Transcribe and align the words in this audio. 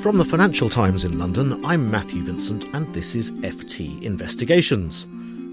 From 0.00 0.16
the 0.16 0.24
Financial 0.24 0.68
Times 0.68 1.04
in 1.04 1.18
London, 1.18 1.64
I'm 1.64 1.90
Matthew 1.90 2.22
Vincent, 2.22 2.66
and 2.72 2.86
this 2.94 3.16
is 3.16 3.32
FT 3.32 4.00
Investigations. 4.04 5.08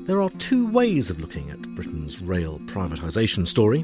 There 0.06 0.22
are 0.22 0.30
two 0.30 0.68
ways 0.68 1.10
of 1.10 1.20
looking 1.20 1.50
at 1.50 1.62
Britain's 1.74 2.22
rail 2.22 2.60
privatisation 2.68 3.48
story. 3.48 3.84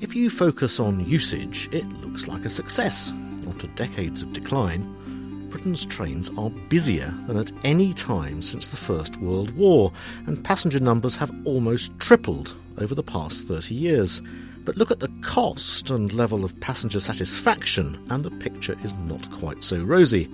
If 0.00 0.16
you 0.16 0.30
focus 0.30 0.80
on 0.80 1.06
usage, 1.06 1.68
it 1.72 1.84
looks 2.00 2.26
like 2.26 2.46
a 2.46 2.50
success. 2.50 3.12
After 3.46 3.66
decades 3.66 4.22
of 4.22 4.32
decline, 4.32 5.50
Britain's 5.50 5.84
trains 5.84 6.30
are 6.38 6.48
busier 6.70 7.14
than 7.26 7.36
at 7.36 7.52
any 7.62 7.92
time 7.92 8.40
since 8.40 8.68
the 8.68 8.78
First 8.78 9.20
World 9.20 9.50
War, 9.50 9.92
and 10.26 10.42
passenger 10.42 10.80
numbers 10.80 11.16
have 11.16 11.34
almost 11.44 11.96
tripled 11.98 12.54
over 12.78 12.94
the 12.94 13.02
past 13.02 13.44
30 13.44 13.74
years. 13.74 14.22
But 14.64 14.76
look 14.76 14.90
at 14.90 15.00
the 15.00 15.12
cost 15.22 15.90
and 15.90 16.12
level 16.12 16.44
of 16.44 16.58
passenger 16.60 17.00
satisfaction, 17.00 18.04
and 18.10 18.24
the 18.24 18.30
picture 18.30 18.76
is 18.84 18.94
not 18.94 19.30
quite 19.30 19.64
so 19.64 19.82
rosy. 19.82 20.28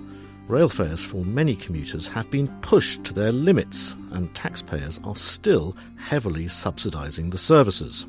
Rail 0.47 0.69
fares 0.69 1.03
for 1.03 1.23
many 1.25 1.55
commuters 1.55 2.07
have 2.07 2.29
been 2.31 2.47
pushed 2.61 3.03
to 3.05 3.13
their 3.13 3.31
limits, 3.31 3.95
and 4.11 4.33
taxpayers 4.35 4.99
are 5.03 5.15
still 5.15 5.75
heavily 5.95 6.45
subsidising 6.45 7.31
the 7.31 7.37
services. 7.37 8.05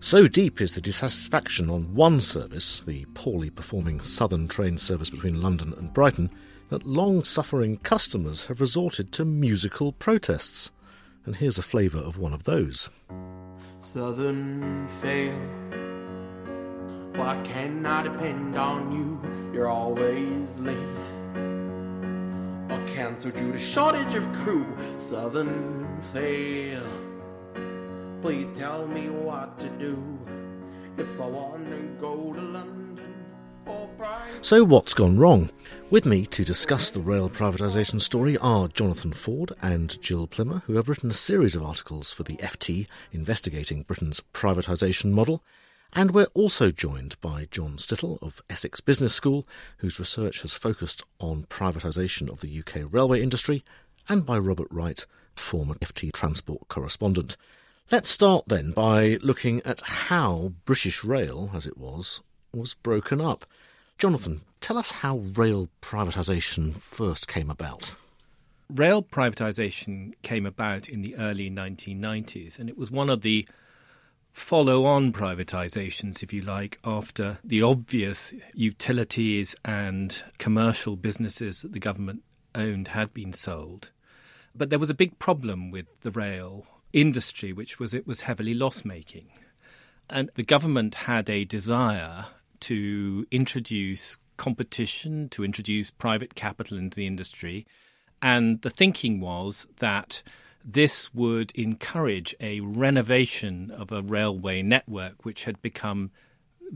So 0.00 0.26
deep 0.26 0.60
is 0.60 0.72
the 0.72 0.80
dissatisfaction 0.80 1.70
on 1.70 1.94
one 1.94 2.20
service, 2.20 2.80
the 2.80 3.04
poorly 3.14 3.50
performing 3.50 4.00
southern 4.00 4.48
train 4.48 4.78
service 4.78 5.10
between 5.10 5.40
London 5.40 5.74
and 5.78 5.92
Brighton, 5.92 6.28
that 6.70 6.86
long 6.86 7.22
suffering 7.22 7.78
customers 7.78 8.46
have 8.46 8.60
resorted 8.60 9.12
to 9.12 9.24
musical 9.24 9.92
protests. 9.92 10.72
And 11.24 11.36
here's 11.36 11.58
a 11.58 11.62
flavour 11.62 11.98
of 11.98 12.18
one 12.18 12.32
of 12.32 12.44
those. 12.44 12.90
Southern 13.80 14.88
fail. 15.00 15.38
Why 17.14 17.40
can't 17.44 17.86
I 17.86 18.02
depend 18.02 18.56
on 18.56 18.90
you? 18.90 19.20
You're 19.52 19.68
always 19.68 20.58
late. 20.58 20.76
Or 22.70 22.86
cancelled 22.86 23.36
due 23.36 23.52
to 23.52 23.58
shortage 23.58 24.14
of 24.14 24.32
crew. 24.32 24.66
Southern 24.98 26.00
fail. 26.12 26.82
Please 28.20 28.50
tell 28.58 28.86
me 28.88 29.08
what 29.10 29.60
to 29.60 29.68
do 29.68 29.96
if 30.96 31.20
I 31.20 31.26
want 31.26 31.68
to 31.70 31.78
go 32.00 32.32
to 32.32 32.40
London. 32.40 32.81
So, 34.40 34.64
what's 34.64 34.92
gone 34.92 35.18
wrong? 35.18 35.50
With 35.88 36.04
me 36.04 36.26
to 36.26 36.44
discuss 36.44 36.90
the 36.90 37.00
rail 37.00 37.30
privatisation 37.30 38.00
story 38.00 38.36
are 38.38 38.66
Jonathan 38.66 39.12
Ford 39.12 39.52
and 39.62 39.96
Gill 40.00 40.26
Plimmer, 40.26 40.64
who 40.66 40.74
have 40.74 40.88
written 40.88 41.10
a 41.10 41.14
series 41.14 41.54
of 41.54 41.62
articles 41.62 42.12
for 42.12 42.24
the 42.24 42.36
FT 42.38 42.88
investigating 43.12 43.82
Britain's 43.84 44.20
privatisation 44.32 45.12
model. 45.12 45.44
And 45.92 46.10
we're 46.10 46.26
also 46.34 46.70
joined 46.70 47.20
by 47.20 47.46
John 47.50 47.78
Stittle 47.78 48.18
of 48.20 48.42
Essex 48.50 48.80
Business 48.80 49.14
School, 49.14 49.46
whose 49.76 49.98
research 49.98 50.42
has 50.42 50.54
focused 50.54 51.04
on 51.20 51.44
privatisation 51.44 52.28
of 52.28 52.40
the 52.40 52.58
UK 52.58 52.92
railway 52.92 53.22
industry, 53.22 53.62
and 54.08 54.26
by 54.26 54.38
Robert 54.38 54.68
Wright, 54.70 55.06
former 55.36 55.74
FT 55.76 56.12
transport 56.12 56.66
correspondent. 56.68 57.36
Let's 57.90 58.08
start 58.08 58.46
then 58.48 58.72
by 58.72 59.18
looking 59.22 59.60
at 59.64 59.82
how 59.82 60.54
British 60.64 61.04
Rail, 61.04 61.50
as 61.54 61.66
it 61.66 61.76
was, 61.76 62.22
was 62.54 62.74
broken 62.74 63.20
up. 63.20 63.44
Jonathan, 63.98 64.42
tell 64.60 64.78
us 64.78 64.90
how 64.90 65.18
rail 65.18 65.68
privatisation 65.80 66.76
first 66.76 67.28
came 67.28 67.50
about. 67.50 67.94
Rail 68.68 69.02
privatisation 69.02 70.14
came 70.22 70.46
about 70.46 70.88
in 70.88 71.02
the 71.02 71.16
early 71.16 71.50
1990s, 71.50 72.58
and 72.58 72.68
it 72.68 72.78
was 72.78 72.90
one 72.90 73.10
of 73.10 73.22
the 73.22 73.46
follow 74.32 74.86
on 74.86 75.12
privatisations, 75.12 76.22
if 76.22 76.32
you 76.32 76.40
like, 76.40 76.78
after 76.84 77.38
the 77.44 77.62
obvious 77.62 78.32
utilities 78.54 79.54
and 79.64 80.24
commercial 80.38 80.96
businesses 80.96 81.60
that 81.60 81.72
the 81.72 81.78
government 81.78 82.22
owned 82.54 82.88
had 82.88 83.12
been 83.12 83.32
sold. 83.32 83.90
But 84.54 84.70
there 84.70 84.78
was 84.78 84.90
a 84.90 84.94
big 84.94 85.18
problem 85.18 85.70
with 85.70 85.86
the 86.00 86.10
rail 86.10 86.66
industry, 86.92 87.52
which 87.52 87.78
was 87.78 87.94
it 87.94 88.06
was 88.06 88.22
heavily 88.22 88.54
loss 88.54 88.84
making. 88.84 89.28
And 90.10 90.30
the 90.34 90.42
government 90.42 90.94
had 90.94 91.30
a 91.30 91.44
desire 91.44 92.26
to 92.62 93.26
introduce 93.30 94.18
competition, 94.36 95.28
to 95.30 95.44
introduce 95.44 95.90
private 95.90 96.34
capital 96.34 96.78
into 96.78 96.96
the 96.96 97.06
industry. 97.06 97.66
And 98.20 98.60
the 98.62 98.70
thinking 98.70 99.20
was 99.20 99.66
that 99.78 100.22
this 100.64 101.12
would 101.12 101.50
encourage 101.52 102.34
a 102.40 102.60
renovation 102.60 103.70
of 103.70 103.90
a 103.90 104.02
railway 104.02 104.62
network 104.62 105.24
which 105.24 105.44
had 105.44 105.60
become 105.60 106.10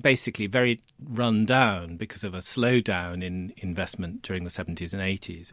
basically 0.00 0.46
very 0.46 0.80
run 1.02 1.46
down 1.46 1.96
because 1.96 2.24
of 2.24 2.34
a 2.34 2.38
slowdown 2.38 3.22
in 3.22 3.52
investment 3.56 4.22
during 4.22 4.44
the 4.44 4.50
70s 4.50 4.92
and 4.92 5.02
80s. 5.02 5.52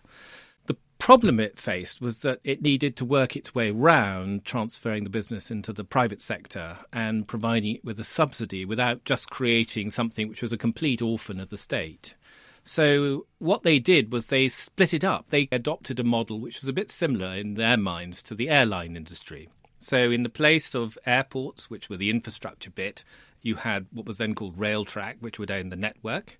Problem 1.03 1.37
it 1.37 1.59
faced 1.59 1.99
was 1.99 2.21
that 2.21 2.39
it 2.45 2.61
needed 2.61 2.95
to 2.95 3.03
work 3.03 3.35
its 3.35 3.53
way 3.53 3.71
round 3.71 4.45
transferring 4.45 5.03
the 5.03 5.09
business 5.09 5.51
into 5.51 5.73
the 5.73 5.83
private 5.83 6.21
sector 6.21 6.77
and 6.93 7.27
providing 7.27 7.75
it 7.75 7.83
with 7.83 7.99
a 7.99 8.05
subsidy 8.05 8.63
without 8.63 9.03
just 9.03 9.29
creating 9.29 9.91
something 9.91 10.29
which 10.29 10.41
was 10.41 10.53
a 10.53 10.57
complete 10.57 11.01
orphan 11.01 11.41
of 11.41 11.49
the 11.49 11.57
state. 11.57 12.15
So 12.63 13.25
what 13.39 13.63
they 13.63 13.79
did 13.79 14.13
was 14.13 14.27
they 14.27 14.47
split 14.47 14.93
it 14.93 15.03
up. 15.03 15.25
They 15.29 15.49
adopted 15.51 15.99
a 15.99 16.05
model 16.05 16.39
which 16.39 16.61
was 16.61 16.69
a 16.69 16.73
bit 16.73 16.89
similar 16.89 17.35
in 17.35 17.55
their 17.55 17.75
minds 17.75 18.23
to 18.23 18.33
the 18.33 18.49
airline 18.49 18.95
industry. 18.95 19.49
So 19.79 20.09
in 20.09 20.23
the 20.23 20.29
place 20.29 20.73
of 20.73 20.97
airports, 21.05 21.69
which 21.69 21.89
were 21.89 21.97
the 21.97 22.11
infrastructure 22.11 22.69
bit, 22.71 23.03
you 23.41 23.55
had 23.55 23.87
what 23.91 24.05
was 24.05 24.19
then 24.19 24.35
called 24.35 24.55
Railtrack, 24.55 25.15
which 25.19 25.37
would 25.37 25.51
own 25.51 25.67
the 25.67 25.75
network. 25.75 26.39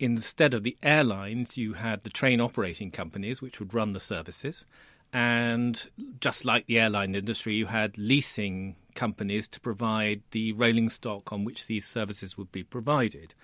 Instead 0.00 0.54
of 0.54 0.62
the 0.62 0.78
airlines, 0.82 1.58
you 1.58 1.74
had 1.74 2.00
the 2.00 2.08
train 2.08 2.40
operating 2.40 2.90
companies, 2.90 3.42
which 3.42 3.60
would 3.60 3.74
run 3.74 3.90
the 3.90 4.00
services. 4.00 4.64
And 5.12 5.88
just 6.20 6.44
like 6.44 6.66
the 6.66 6.78
airline 6.78 7.14
industry, 7.14 7.54
you 7.54 7.66
had 7.66 7.98
leasing 7.98 8.76
companies 8.94 9.46
to 9.48 9.60
provide 9.60 10.22
the 10.30 10.52
rolling 10.52 10.88
stock 10.88 11.32
on 11.32 11.44
which 11.44 11.66
these 11.66 11.86
services 11.86 12.38
would 12.38 12.50
be 12.50 12.62
provided. 12.62 13.34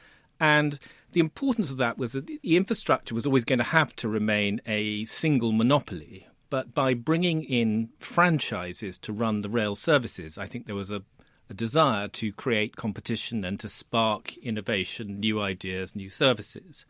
And 0.40 0.78
the 1.12 1.20
importance 1.20 1.70
of 1.70 1.76
that 1.76 1.98
was 1.98 2.12
that 2.12 2.26
the 2.26 2.56
infrastructure 2.56 3.14
was 3.14 3.26
always 3.26 3.44
going 3.44 3.58
to 3.58 3.64
have 3.64 3.94
to 3.96 4.08
remain 4.08 4.62
a 4.66 5.04
single 5.04 5.52
monopoly. 5.52 6.26
But 6.48 6.72
by 6.72 6.94
bringing 6.94 7.42
in 7.42 7.90
franchises 7.98 8.96
to 8.98 9.12
run 9.12 9.40
the 9.40 9.50
rail 9.50 9.74
services, 9.74 10.38
I 10.38 10.46
think 10.46 10.66
there 10.66 10.74
was 10.74 10.90
a, 10.90 11.02
a 11.48 11.54
desire 11.54 12.08
to 12.08 12.32
create 12.32 12.76
competition 12.76 13.44
and 13.44 13.58
to 13.60 13.68
spark 13.68 14.36
innovation, 14.38 15.20
new 15.20 15.40
ideas, 15.40 15.94
new 15.94 16.10
services. 16.10 16.86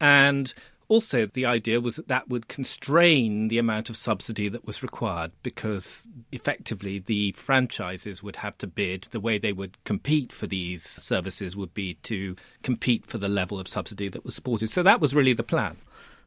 And 0.00 0.54
also, 0.88 1.26
the 1.26 1.44
idea 1.44 1.82
was 1.82 1.96
that 1.96 2.08
that 2.08 2.30
would 2.30 2.48
constrain 2.48 3.48
the 3.48 3.58
amount 3.58 3.90
of 3.90 3.96
subsidy 3.96 4.48
that 4.48 4.66
was 4.66 4.82
required 4.82 5.32
because 5.42 6.08
effectively 6.32 6.98
the 6.98 7.32
franchises 7.32 8.22
would 8.22 8.36
have 8.36 8.56
to 8.58 8.66
bid. 8.66 9.08
The 9.10 9.20
way 9.20 9.36
they 9.36 9.52
would 9.52 9.82
compete 9.84 10.32
for 10.32 10.46
these 10.46 10.82
services 10.82 11.54
would 11.54 11.74
be 11.74 11.94
to 12.04 12.36
compete 12.62 13.04
for 13.04 13.18
the 13.18 13.28
level 13.28 13.60
of 13.60 13.68
subsidy 13.68 14.08
that 14.08 14.24
was 14.24 14.34
supported. 14.34 14.70
So 14.70 14.82
that 14.82 15.00
was 15.00 15.14
really 15.14 15.34
the 15.34 15.42
plan. 15.42 15.76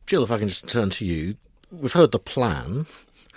Gill, 0.06 0.24
if 0.24 0.32
I 0.32 0.38
can 0.38 0.50
just 0.50 0.68
turn 0.68 0.92
to 0.92 1.06
you. 1.06 1.38
We've 1.72 1.94
heard 1.94 2.12
the 2.12 2.20
plan. 2.20 2.86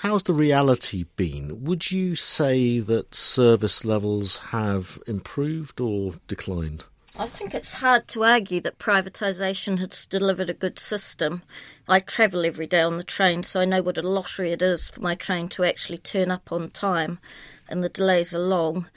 How's 0.05 0.25
the 0.25 0.35
reality 0.35 1.07
been? 1.17 1.65
Would 1.65 1.91
you 1.91 2.15
say 2.15 2.79
that 2.79 3.15
service 3.15 3.87
levels 3.87 4.37
have 4.51 4.99
improved 5.07 5.81
or 5.81 6.13
declined? 6.29 6.85
I 7.19 7.25
think 7.25 7.55
it's 7.55 7.73
hard 7.73 8.07
to 8.09 8.23
argue 8.23 8.61
that 8.61 8.79
privatisation 8.79 9.79
has 9.79 10.05
delivered 10.05 10.51
a 10.51 10.53
good 10.53 10.79
system. 10.79 11.43
I 11.89 12.01
travel 12.01 12.45
every 12.45 12.67
day 12.67 12.83
on 12.83 12.99
the 12.99 13.03
train, 13.03 13.45
so 13.45 13.61
I 13.61 13.65
know 13.65 13.81
what 13.81 13.97
a 13.97 14.03
lottery 14.03 14.53
it 14.53 14.61
is 14.61 14.91
for 14.91 15.01
my 15.01 15.15
train 15.15 15.49
to 15.49 15.65
actually 15.65 15.97
turn 15.97 16.31
up 16.31 16.53
on 16.53 16.69
time, 16.69 17.19
and 17.67 17.83
the 17.83 17.89
delays 17.89 18.35
are 18.35 18.39
long. 18.39 18.89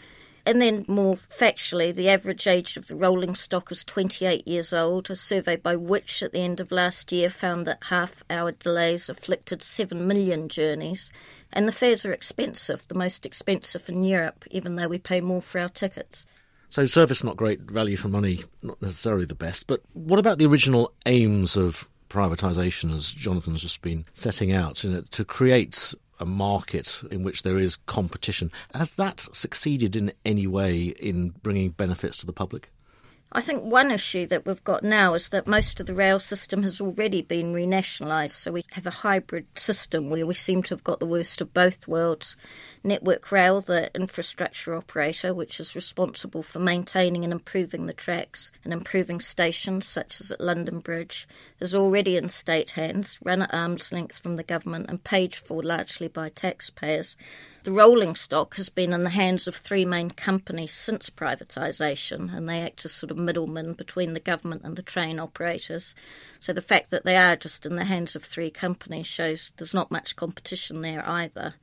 And 0.48 0.62
then, 0.62 0.86
more 0.88 1.18
factually, 1.18 1.94
the 1.94 2.08
average 2.08 2.48
age 2.48 2.78
of 2.78 2.88
the 2.88 2.96
rolling 2.96 3.36
stock 3.36 3.70
is 3.70 3.84
28 3.84 4.48
years 4.48 4.72
old. 4.72 5.10
A 5.10 5.16
survey 5.18 5.58
by 5.58 5.76
Which 5.76 6.24
at 6.24 6.32
the 6.32 6.40
end 6.40 6.62
of 6.62 6.72
last 6.72 7.12
year 7.12 7.30
found 7.30 7.68
that 7.68 7.84
half 7.90 8.24
hour 8.30 8.54
delays 8.54 9.10
afflicted 9.10 9.62
7 9.62 10.08
million 10.08 10.48
journeys. 10.48 11.12
And 11.52 11.68
the 11.68 11.74
fares 11.74 12.06
are 12.06 12.14
expensive, 12.14 12.88
the 12.88 12.96
most 12.96 13.26
expensive 13.26 13.90
in 13.90 14.04
Europe, 14.04 14.46
even 14.50 14.78
though 14.78 14.88
we 14.88 15.00
pay 15.00 15.20
more 15.20 15.42
for 15.42 15.60
our 15.60 15.68
tickets. 15.68 16.26
So 16.70 16.86
service 16.86 17.26
not 17.26 17.36
great, 17.36 17.60
value 17.70 17.98
for 17.98 18.08
money 18.08 18.40
not 18.64 18.82
necessarily 18.82 19.26
the 19.26 19.36
best. 19.36 19.68
But 19.68 19.82
what 19.92 20.18
about 20.18 20.38
the 20.38 20.46
original 20.46 20.94
aims 21.06 21.58
of 21.58 21.90
privatisation, 22.10 22.96
as 22.96 23.12
Jonathan's 23.12 23.64
just 23.64 23.82
been 23.82 24.06
setting 24.14 24.54
out, 24.54 24.86
you 24.86 24.92
know, 24.92 25.02
to 25.12 25.26
create 25.26 25.94
a 26.20 26.26
market 26.26 27.02
in 27.12 27.24
which 27.24 27.44
there 27.44 27.58
is 27.58 27.76
competition? 27.76 28.52
Has 28.74 28.94
that 28.94 29.28
succeeded 29.34 29.96
in 29.96 30.12
any 30.26 30.48
way 30.48 30.86
in 31.00 31.30
bringing 31.44 31.72
benefits 31.72 32.18
to 32.18 32.26
the 32.26 32.34
public? 32.34 32.70
I 33.38 33.42
think 33.42 33.62
one 33.62 33.92
issue 33.92 34.26
that 34.26 34.48
we've 34.48 34.64
got 34.64 34.82
now 34.82 35.14
is 35.14 35.30
that 35.30 35.46
most 35.46 35.80
of 35.80 35.86
the 35.86 35.94
rail 35.94 36.20
system 36.20 36.64
has 36.64 36.82
already 36.82 37.22
been 37.22 37.54
renationalised, 37.54 38.32
so 38.32 38.52
we 38.52 38.66
have 38.72 38.88
a 38.88 39.06
hybrid 39.06 39.46
system 39.54 40.10
where 40.10 40.26
we 40.26 40.34
seem 40.34 40.64
to 40.64 40.74
have 40.74 40.84
got 40.84 41.00
the 41.00 41.06
worst 41.06 41.40
of 41.40 41.54
both 41.54 41.88
worlds. 41.88 42.36
Network 42.84 43.32
Rail, 43.32 43.62
the 43.62 43.92
infrastructure 43.94 44.74
operator, 44.74 45.36
which 45.36 45.60
is 45.60 45.76
responsible 45.76 46.42
for 46.42 46.58
maintaining 46.58 47.24
and 47.24 47.32
improving 47.32 47.86
the 47.86 47.94
tracks 47.94 48.52
and 48.64 48.74
improving 48.74 49.22
stations 49.22 49.86
such 49.86 50.20
as 50.20 50.32
at 50.32 50.42
London 50.42 50.80
Bridge, 50.80 51.28
is 51.60 51.76
already 51.76 52.18
in 52.18 52.30
state 52.30 52.72
hands, 52.72 53.20
run 53.24 53.44
at 53.44 53.54
arm's 53.54 53.94
length 53.94 54.18
from 54.18 54.38
the 54.38 54.44
government 54.44 54.88
and 54.90 55.04
paid 55.04 55.36
for 55.36 55.62
largely 55.62 56.08
by 56.08 56.30
taxpayers. 56.30 57.16
The 57.68 57.74
rolling 57.74 58.16
stock 58.16 58.56
has 58.56 58.70
been 58.70 58.94
in 58.94 59.04
the 59.04 59.10
hands 59.10 59.46
of 59.46 59.58
three 59.58 59.84
main 59.84 60.12
companies 60.12 60.72
since 60.72 61.10
privatisation, 61.10 62.34
and 62.34 62.48
they 62.48 62.62
act 62.62 62.86
as 62.86 62.94
sort 62.94 63.12
of 63.12 63.18
middlemen 63.18 63.74
between 63.74 64.14
the 64.14 64.22
government 64.22 64.62
and 64.64 64.78
the 64.78 64.82
train 64.82 65.20
operators. 65.20 65.94
So 66.40 66.54
the 66.54 66.62
fact 66.62 66.92
that 66.92 67.04
they 67.04 67.18
are 67.18 67.36
just 67.36 67.66
in 67.66 67.76
the 67.76 67.84
hands 67.84 68.16
of 68.16 68.24
three 68.24 68.50
companies 68.50 69.06
shows 69.06 69.52
there's 69.58 69.74
not 69.74 69.92
much 69.92 70.16
competition 70.16 70.80
there 70.80 71.06
either. 71.06 71.56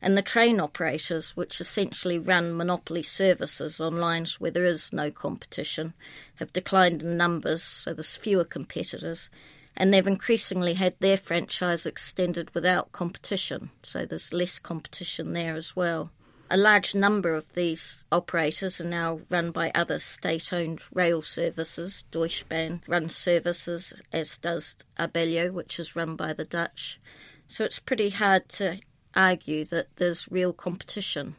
And 0.00 0.16
the 0.16 0.22
train 0.22 0.60
operators, 0.60 1.36
which 1.36 1.60
essentially 1.60 2.16
run 2.16 2.56
monopoly 2.56 3.02
services 3.02 3.80
on 3.80 3.98
lines 3.98 4.38
where 4.38 4.52
there 4.52 4.64
is 4.64 4.92
no 4.92 5.10
competition, 5.10 5.94
have 6.36 6.52
declined 6.52 7.02
in 7.02 7.16
numbers, 7.16 7.64
so 7.64 7.92
there's 7.92 8.14
fewer 8.14 8.44
competitors 8.44 9.28
and 9.76 9.92
they've 9.92 10.06
increasingly 10.06 10.74
had 10.74 10.94
their 11.00 11.16
franchise 11.16 11.86
extended 11.86 12.54
without 12.54 12.92
competition, 12.92 13.70
so 13.82 14.04
there's 14.04 14.32
less 14.32 14.58
competition 14.58 15.32
there 15.32 15.54
as 15.54 15.74
well. 15.74 16.10
A 16.52 16.56
large 16.56 16.96
number 16.96 17.34
of 17.34 17.52
these 17.52 18.04
operators 18.10 18.80
are 18.80 18.84
now 18.84 19.20
run 19.30 19.52
by 19.52 19.70
other 19.72 20.00
state 20.00 20.52
owned 20.52 20.80
rail 20.92 21.22
services. 21.22 22.02
Deutsche 22.10 22.48
Bahn 22.48 22.80
runs 22.88 23.14
services, 23.14 23.92
as 24.12 24.36
does 24.36 24.74
Abellio, 24.98 25.52
which 25.52 25.78
is 25.78 25.94
run 25.94 26.16
by 26.16 26.32
the 26.32 26.44
Dutch. 26.44 26.98
So 27.46 27.62
it's 27.62 27.78
pretty 27.78 28.10
hard 28.10 28.48
to 28.50 28.80
argue 29.14 29.64
that 29.66 29.96
there's 29.96 30.30
real 30.30 30.52
competition. 30.52 31.36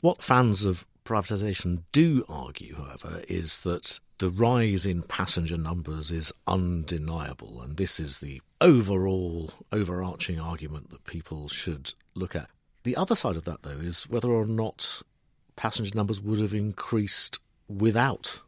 What 0.00 0.22
fans 0.22 0.64
of 0.64 0.86
privatisation 1.04 1.82
do 1.92 2.24
argue, 2.26 2.76
however, 2.76 3.22
is 3.28 3.62
that 3.64 4.00
the 4.18 4.30
rise 4.30 4.86
in 4.86 5.02
passenger 5.02 5.56
numbers 5.56 6.10
is 6.10 6.32
undeniable, 6.46 7.60
and 7.60 7.76
this 7.76 7.98
is 7.98 8.18
the 8.18 8.40
overall 8.60 9.52
overarching 9.72 10.40
argument 10.40 10.90
that 10.90 11.04
people 11.04 11.48
should 11.48 11.92
look 12.14 12.36
at. 12.36 12.48
The 12.84 12.96
other 12.96 13.16
side 13.16 13.36
of 13.36 13.44
that, 13.44 13.62
though, 13.62 13.70
is 13.70 14.08
whether 14.08 14.30
or 14.30 14.46
not 14.46 15.02
passenger 15.56 15.92
numbers 15.94 16.20
would 16.20 16.38
have 16.40 16.54
increased 16.54 17.40
without 17.68 18.40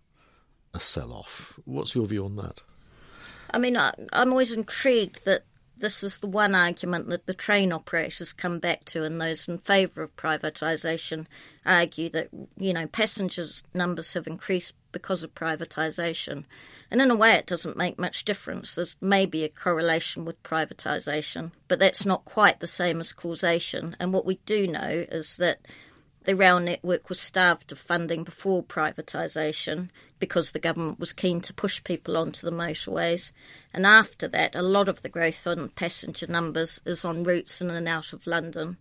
a 0.74 0.80
sell 0.80 1.12
off. 1.12 1.58
What's 1.64 1.94
your 1.94 2.06
view 2.06 2.24
on 2.24 2.36
that? 2.36 2.62
I 3.50 3.58
mean, 3.58 3.76
I, 3.76 3.92
am 4.12 4.30
always 4.30 4.52
intrigued 4.52 5.24
that 5.24 5.44
this 5.78 6.02
is 6.02 6.18
the 6.18 6.26
one 6.26 6.54
argument 6.54 7.08
that 7.08 7.26
the 7.26 7.34
train 7.34 7.72
operators 7.72 8.32
come 8.32 8.58
back 8.58 8.84
to, 8.86 9.04
and 9.04 9.20
those 9.20 9.46
in 9.46 9.58
favour 9.58 10.02
of 10.02 10.16
privatisation 10.16 11.26
argue 11.64 12.08
that 12.10 12.28
you 12.56 12.72
know 12.72 12.86
passengers 12.86 13.62
numbers 13.74 14.14
have 14.14 14.26
increased 14.26 14.74
because 14.92 15.22
of 15.22 15.34
privatisation. 15.34 16.44
And 16.90 17.02
in 17.02 17.10
a 17.10 17.16
way, 17.16 17.32
it 17.32 17.46
doesn't 17.46 17.76
make 17.76 17.98
much 17.98 18.24
difference. 18.24 18.74
There's 18.74 18.96
maybe 19.00 19.44
a 19.44 19.48
correlation 19.48 20.24
with 20.24 20.42
privatisation, 20.42 21.50
but 21.68 21.78
that's 21.78 22.06
not 22.06 22.24
quite 22.24 22.60
the 22.60 22.66
same 22.66 23.00
as 23.00 23.12
causation. 23.12 23.96
And 23.98 24.12
what 24.12 24.24
we 24.24 24.36
do 24.46 24.66
know 24.66 25.04
is 25.10 25.36
that 25.36 25.58
the 26.26 26.34
rail 26.34 26.58
network 26.58 27.08
was 27.08 27.20
starved 27.20 27.70
of 27.70 27.78
funding 27.78 28.24
before 28.24 28.62
privatisation 28.62 29.88
because 30.18 30.50
the 30.50 30.58
government 30.58 30.98
was 30.98 31.12
keen 31.12 31.40
to 31.40 31.54
push 31.54 31.82
people 31.84 32.16
onto 32.16 32.44
the 32.44 32.52
motorways. 32.52 33.30
And 33.72 33.86
after 33.86 34.26
that, 34.28 34.56
a 34.56 34.62
lot 34.62 34.88
of 34.88 35.02
the 35.02 35.08
growth 35.08 35.46
on 35.46 35.68
passenger 35.70 36.26
numbers 36.26 36.80
is 36.84 37.04
on 37.04 37.22
routes 37.22 37.60
in 37.60 37.70
and 37.70 37.86
out 37.86 38.12
of 38.12 38.26
London. 38.26 38.76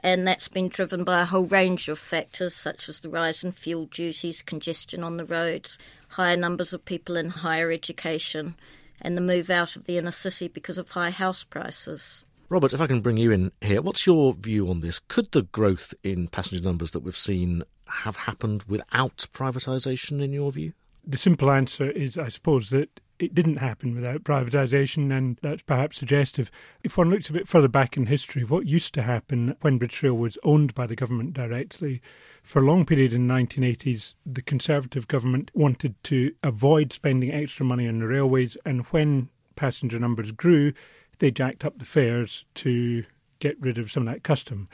And 0.00 0.26
that's 0.28 0.48
been 0.48 0.68
driven 0.68 1.02
by 1.02 1.22
a 1.22 1.26
whole 1.26 1.46
range 1.46 1.88
of 1.88 1.98
factors, 1.98 2.54
such 2.54 2.88
as 2.88 3.00
the 3.00 3.08
rise 3.08 3.42
in 3.42 3.52
fuel 3.52 3.86
duties, 3.86 4.42
congestion 4.42 5.02
on 5.02 5.16
the 5.16 5.24
roads, 5.24 5.78
higher 6.08 6.36
numbers 6.36 6.74
of 6.74 6.84
people 6.84 7.16
in 7.16 7.30
higher 7.30 7.70
education, 7.70 8.54
and 9.00 9.16
the 9.16 9.22
move 9.22 9.48
out 9.48 9.76
of 9.76 9.84
the 9.84 9.96
inner 9.96 10.12
city 10.12 10.46
because 10.46 10.76
of 10.76 10.90
high 10.90 11.10
house 11.10 11.42
prices. 11.42 12.22
Robert, 12.52 12.74
if 12.74 12.82
I 12.82 12.86
can 12.86 13.00
bring 13.00 13.16
you 13.16 13.32
in 13.32 13.50
here, 13.62 13.80
what's 13.80 14.06
your 14.06 14.34
view 14.34 14.68
on 14.68 14.80
this? 14.80 14.98
Could 14.98 15.32
the 15.32 15.44
growth 15.44 15.94
in 16.02 16.28
passenger 16.28 16.62
numbers 16.62 16.90
that 16.90 17.00
we've 17.00 17.16
seen 17.16 17.62
have 17.86 18.16
happened 18.16 18.64
without 18.64 19.26
privatisation, 19.32 20.20
in 20.22 20.34
your 20.34 20.52
view? 20.52 20.74
The 21.02 21.16
simple 21.16 21.50
answer 21.50 21.90
is, 21.90 22.18
I 22.18 22.28
suppose, 22.28 22.68
that 22.68 23.00
it 23.18 23.34
didn't 23.34 23.56
happen 23.56 23.94
without 23.94 24.24
privatisation, 24.24 25.10
and 25.16 25.38
that's 25.40 25.62
perhaps 25.62 25.96
suggestive. 25.96 26.50
If 26.84 26.98
one 26.98 27.08
looks 27.08 27.30
a 27.30 27.32
bit 27.32 27.48
further 27.48 27.68
back 27.68 27.96
in 27.96 28.04
history, 28.04 28.44
what 28.44 28.66
used 28.66 28.92
to 28.94 29.02
happen 29.02 29.56
when 29.62 29.78
British 29.78 30.02
Rail 30.02 30.12
was 30.18 30.36
owned 30.44 30.74
by 30.74 30.86
the 30.86 30.94
government 30.94 31.32
directly, 31.32 32.02
for 32.42 32.58
a 32.58 32.66
long 32.66 32.84
period 32.84 33.14
in 33.14 33.28
the 33.28 33.32
1980s, 33.32 34.12
the 34.26 34.42
Conservative 34.42 35.08
government 35.08 35.50
wanted 35.54 35.94
to 36.04 36.34
avoid 36.42 36.92
spending 36.92 37.32
extra 37.32 37.64
money 37.64 37.88
on 37.88 38.00
the 38.00 38.06
railways, 38.06 38.58
and 38.66 38.82
when 38.88 39.30
passenger 39.56 39.98
numbers 39.98 40.32
grew, 40.32 40.74
they 41.18 41.30
jacked 41.30 41.64
up 41.64 41.78
the 41.78 41.84
fares 41.84 42.44
to 42.56 43.04
get 43.38 43.60
rid 43.60 43.78
of 43.78 43.90
some 43.90 44.06
of 44.06 44.14
that 44.14 44.22
custom. 44.22 44.68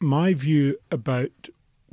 My 0.00 0.34
view 0.34 0.76
about 0.90 1.48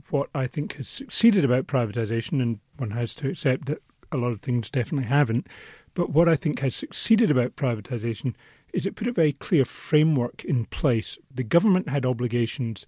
what 0.10 0.30
I 0.36 0.48
think 0.48 0.76
has 0.76 0.88
succeeded 0.88 1.44
about 1.44 1.68
privatisation, 1.68 2.42
and 2.42 2.60
one 2.78 2.92
has 2.92 3.16
to 3.16 3.30
accept 3.30 3.66
that 3.66 3.82
a 4.12 4.18
lot 4.18 4.32
of 4.32 4.42
things 4.42 4.70
definitely 4.70 5.08
haven't, 5.08 5.48
but 5.94 6.12
what 6.12 6.30
I 6.30 6.36
think 6.36 6.60
has 6.60 6.76
succeeded 6.76 7.32
about 7.32 7.56
privatisation 7.56 8.36
is 8.74 8.86
it 8.86 8.96
put 8.96 9.08
a 9.08 9.14
very 9.14 9.32
clear 9.32 9.66
framework 9.66 10.44
in 10.44 10.66
place. 10.66 11.18
The 11.34 11.44
government 11.44 11.90
had 11.90 12.06
obligations 12.06 12.86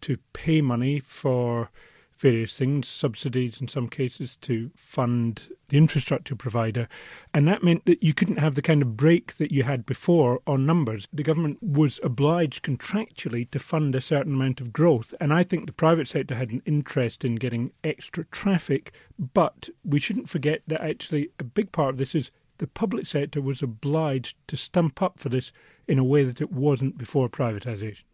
to 0.00 0.18
pay 0.32 0.60
money 0.60 0.98
for 0.98 1.70
various 2.16 2.56
things, 2.56 2.88
subsidies 2.88 3.60
in 3.60 3.68
some 3.68 3.88
cases 3.88 4.36
to 4.42 4.70
fund 4.74 5.42
the 5.68 5.76
infrastructure 5.76 6.34
provider. 6.34 6.88
And 7.34 7.46
that 7.48 7.62
meant 7.62 7.84
that 7.86 8.02
you 8.02 8.14
couldn't 8.14 8.38
have 8.38 8.54
the 8.54 8.62
kind 8.62 8.82
of 8.82 8.96
break 8.96 9.36
that 9.36 9.52
you 9.52 9.64
had 9.64 9.84
before 9.84 10.40
on 10.46 10.64
numbers. 10.64 11.06
The 11.12 11.22
government 11.22 11.62
was 11.62 12.00
obliged 12.02 12.64
contractually 12.64 13.50
to 13.50 13.58
fund 13.58 13.94
a 13.94 14.00
certain 14.00 14.34
amount 14.34 14.60
of 14.60 14.72
growth. 14.72 15.12
And 15.20 15.32
I 15.32 15.42
think 15.42 15.66
the 15.66 15.72
private 15.72 16.08
sector 16.08 16.34
had 16.34 16.50
an 16.50 16.62
interest 16.64 17.24
in 17.24 17.36
getting 17.36 17.72
extra 17.84 18.24
traffic. 18.26 18.92
But 19.18 19.68
we 19.84 19.98
shouldn't 19.98 20.30
forget 20.30 20.62
that 20.66 20.82
actually 20.82 21.30
a 21.38 21.44
big 21.44 21.72
part 21.72 21.90
of 21.90 21.98
this 21.98 22.14
is 22.14 22.30
the 22.58 22.66
public 22.66 23.06
sector 23.06 23.40
was 23.42 23.62
obliged 23.62 24.36
to 24.48 24.56
stump 24.56 25.02
up 25.02 25.18
for 25.18 25.28
this 25.28 25.52
in 25.86 25.98
a 25.98 26.04
way 26.04 26.24
that 26.24 26.40
it 26.40 26.50
wasn't 26.50 26.96
before 26.96 27.28
privatisation. 27.28 28.04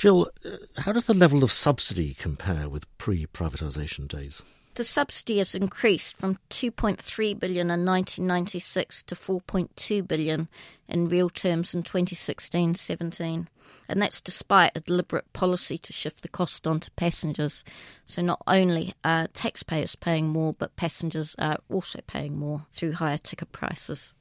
Gill, 0.00 0.30
uh, 0.46 0.56
how 0.78 0.92
does 0.92 1.04
the 1.04 1.12
level 1.12 1.44
of 1.44 1.52
subsidy 1.52 2.14
compare 2.14 2.70
with 2.70 2.86
pre 2.96 3.26
privatisation 3.26 4.08
days? 4.08 4.42
The 4.76 4.82
subsidy 4.82 5.36
has 5.38 5.54
increased 5.54 6.16
from 6.16 6.38
2.3 6.48 7.38
billion 7.38 7.70
in 7.70 7.84
1996 7.84 9.02
to 9.02 9.14
4.2 9.14 10.08
billion 10.08 10.48
in 10.88 11.10
real 11.10 11.28
terms 11.28 11.74
in 11.74 11.82
2016-17, 11.82 13.46
and 13.90 14.00
that's 14.00 14.22
despite 14.22 14.72
a 14.74 14.80
deliberate 14.80 15.30
policy 15.34 15.76
to 15.76 15.92
shift 15.92 16.22
the 16.22 16.28
cost 16.28 16.66
onto 16.66 16.90
passengers. 16.96 17.62
So 18.06 18.22
not 18.22 18.40
only 18.46 18.94
are 19.04 19.26
taxpayers 19.26 19.96
paying 19.96 20.28
more, 20.28 20.54
but 20.54 20.76
passengers 20.76 21.34
are 21.38 21.58
also 21.68 22.00
paying 22.06 22.38
more 22.38 22.64
through 22.72 22.92
higher 22.92 23.18
ticket 23.18 23.52
prices. 23.52 24.14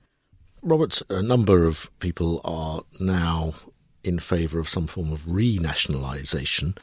Robert, 0.62 1.02
a 1.10 1.22
number 1.22 1.66
of 1.66 1.90
people 2.00 2.42
are 2.44 2.82
now 3.00 3.54
in 4.10 4.20
favour 4.20 4.60
of 4.60 4.68
some 4.68 4.88
form 4.88 5.14
of 5.14 5.22
renationalisation. 5.22 6.78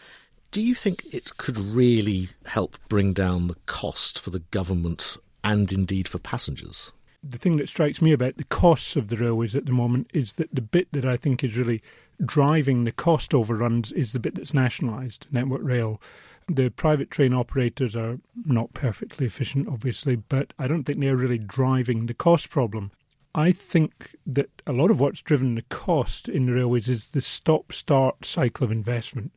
Do 0.50 0.62
you 0.62 0.75
think 0.75 1.04
it 1.12 1.37
could 1.37 1.59
really 1.59 2.28
help 2.47 2.78
bring 2.88 3.12
down 3.12 3.49
the 3.49 3.56
cost 3.66 4.18
for 4.18 4.30
the 4.30 4.38
government 4.38 5.18
and 5.45 5.71
indeed 5.71 6.09
for 6.09 6.18
passengers? 6.18 6.92
The 7.23 7.37
thing 7.37 7.56
that 7.56 7.68
strikes 7.68 8.00
me 8.00 8.12
about 8.12 8.37
the 8.37 8.45
costs 8.45 8.97
of 8.97 9.09
the 9.09 9.16
railways 9.16 9.54
at 9.54 9.66
the 9.66 9.73
moment 9.73 10.09
is 10.14 10.35
that 10.35 10.54
the 10.54 10.62
bit 10.62 10.88
that 10.92 11.04
I 11.04 11.16
think 11.16 11.42
is 11.42 11.59
really 11.59 11.83
driving 12.25 12.85
the 12.85 12.92
cost 12.92 13.35
overruns 13.35 13.92
is 13.92 14.12
the 14.12 14.21
bit 14.21 14.37
that's 14.37 14.54
nationalised, 14.54 15.26
Network 15.30 15.62
Rail. 15.62 16.00
The 16.49 16.71
private 16.71 17.11
train 17.11 17.35
operators 17.35 17.97
are 17.97 18.21
not 18.45 18.73
perfectly 18.73 19.26
efficient, 19.26 19.66
obviously, 19.66 20.14
but 20.14 20.52
I 20.59 20.68
don't 20.68 20.85
think 20.85 21.00
they're 21.00 21.16
really 21.16 21.38
driving 21.38 22.06
the 22.06 22.14
cost 22.14 22.49
problem. 22.49 22.92
I 23.36 23.52
think 23.52 24.16
that 24.26 24.62
a 24.66 24.72
lot 24.72 24.90
of 24.90 24.98
what's 24.98 25.20
driven 25.20 25.56
the 25.56 25.62
cost 25.62 26.26
in 26.26 26.46
the 26.46 26.52
railways 26.54 26.88
is 26.88 27.08
the 27.08 27.20
stop 27.20 27.70
start 27.70 28.24
cycle 28.24 28.64
of 28.64 28.72
investment. 28.72 29.32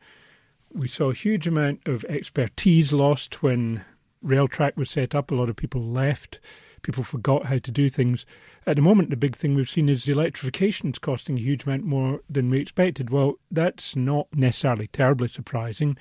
We 0.72 0.88
saw 0.88 1.12
a 1.12 1.14
huge 1.14 1.46
amount 1.46 1.82
of 1.86 2.06
expertise 2.06 2.94
lost 2.94 3.44
when 3.44 3.84
Railtrack 4.26 4.78
was 4.78 4.90
set 4.90 5.14
up. 5.14 5.32
A 5.32 5.36
lot 5.36 5.50
of 5.50 5.58
people 5.58 5.84
left 5.84 6.40
people 6.82 7.04
forgot 7.04 7.46
how 7.46 7.58
to 7.58 7.72
do 7.72 7.90
things. 7.90 8.26
At 8.70 8.76
the 8.76 8.84
moment, 8.84 9.10
the 9.10 9.16
big 9.16 9.36
thing 9.36 9.56
we've 9.56 9.68
seen 9.68 9.90
is 9.90 10.04
the 10.04 10.12
electrification 10.12 10.92
is 10.92 11.00
costing 11.00 11.40
a 11.40 11.42
huge 11.42 11.64
amount 11.64 11.86
more 11.86 12.20
than 12.30 12.52
we 12.52 12.60
expected. 12.60 13.10
Well, 13.10 13.40
that's 13.50 13.96
not 13.96 14.28
necessarily 14.32 14.86
terribly 14.86 15.28
surprising. 15.28 15.98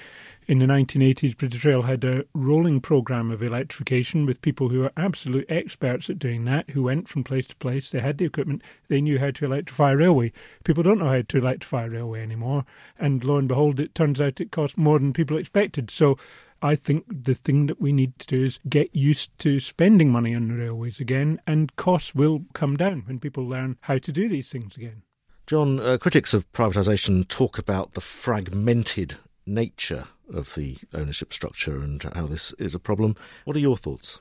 In 0.47 0.59
the 0.59 0.67
1980s, 0.67 1.35
British 1.35 1.65
Rail 1.65 1.85
had 1.85 2.05
a 2.05 2.27
rolling 2.35 2.83
programme 2.83 3.31
of 3.31 3.43
electrification 3.43 4.27
with 4.27 4.43
people 4.43 4.69
who 4.69 4.85
are 4.85 4.93
absolute 4.99 5.47
experts 5.49 6.11
at 6.11 6.19
doing 6.19 6.45
that, 6.45 6.69
who 6.69 6.83
went 6.83 7.09
from 7.09 7.25
place 7.25 7.47
to 7.47 7.57
place. 7.57 7.91
They 7.91 8.01
had 8.01 8.19
the 8.19 8.27
equipment, 8.27 8.61
they 8.89 9.01
knew 9.01 9.19
how 9.19 9.31
to 9.31 9.47
electrify 9.47 9.93
a 9.93 9.97
railway. 9.97 10.31
People 10.63 10.83
don't 10.83 10.99
know 10.99 11.09
how 11.09 11.23
to 11.23 11.39
electrify 11.39 11.87
a 11.87 11.89
railway 11.89 12.21
anymore. 12.23 12.67
And 12.99 13.25
lo 13.25 13.39
and 13.39 13.49
behold, 13.49 13.81
it 13.81 13.95
turns 13.95 14.21
out 14.21 14.43
it 14.43 14.51
costs 14.51 14.77
more 14.77 14.99
than 14.99 15.15
people 15.15 15.39
expected. 15.39 15.91
So 15.91 16.19
I 16.61 16.75
think 16.75 17.05
the 17.09 17.35
thing 17.35 17.67
that 17.67 17.81
we 17.81 17.93
need 17.93 18.19
to 18.19 18.27
do 18.27 18.45
is 18.45 18.59
get 18.69 18.95
used 18.95 19.37
to 19.41 19.61
spending 19.61 20.11
money 20.11 20.35
on 20.35 20.51
railways 20.51 20.99
again, 20.99 21.41
and 21.47 21.75
costs 21.77 22.15
will 22.15 22.45
come 22.53 22.77
down 22.77 23.03
when 23.07 23.21
people 23.21 23.47
learn 23.47 23.77
how 23.83 23.99
to 23.99 24.13
do 24.13 24.29
these 24.29 24.51
things 24.51 24.77
again. 24.77 25.03
John, 25.47 25.81
uh, 25.81 25.99
critics 25.99 26.35
of 26.35 26.51
privatisation 26.53 27.27
talk 27.27 27.59
about 27.59 27.93
the 27.93 28.01
fragmented 28.01 29.17
nature 29.47 30.05
of 30.33 30.55
the 30.55 30.77
ownership 30.95 31.33
structure 31.33 31.79
and 31.79 32.03
how 32.15 32.27
this 32.27 32.53
is 32.55 32.75
a 32.75 32.81
problem. 32.81 33.17
What 33.45 33.57
are 33.57 33.61
your 33.61 33.77
thoughts? 33.77 34.21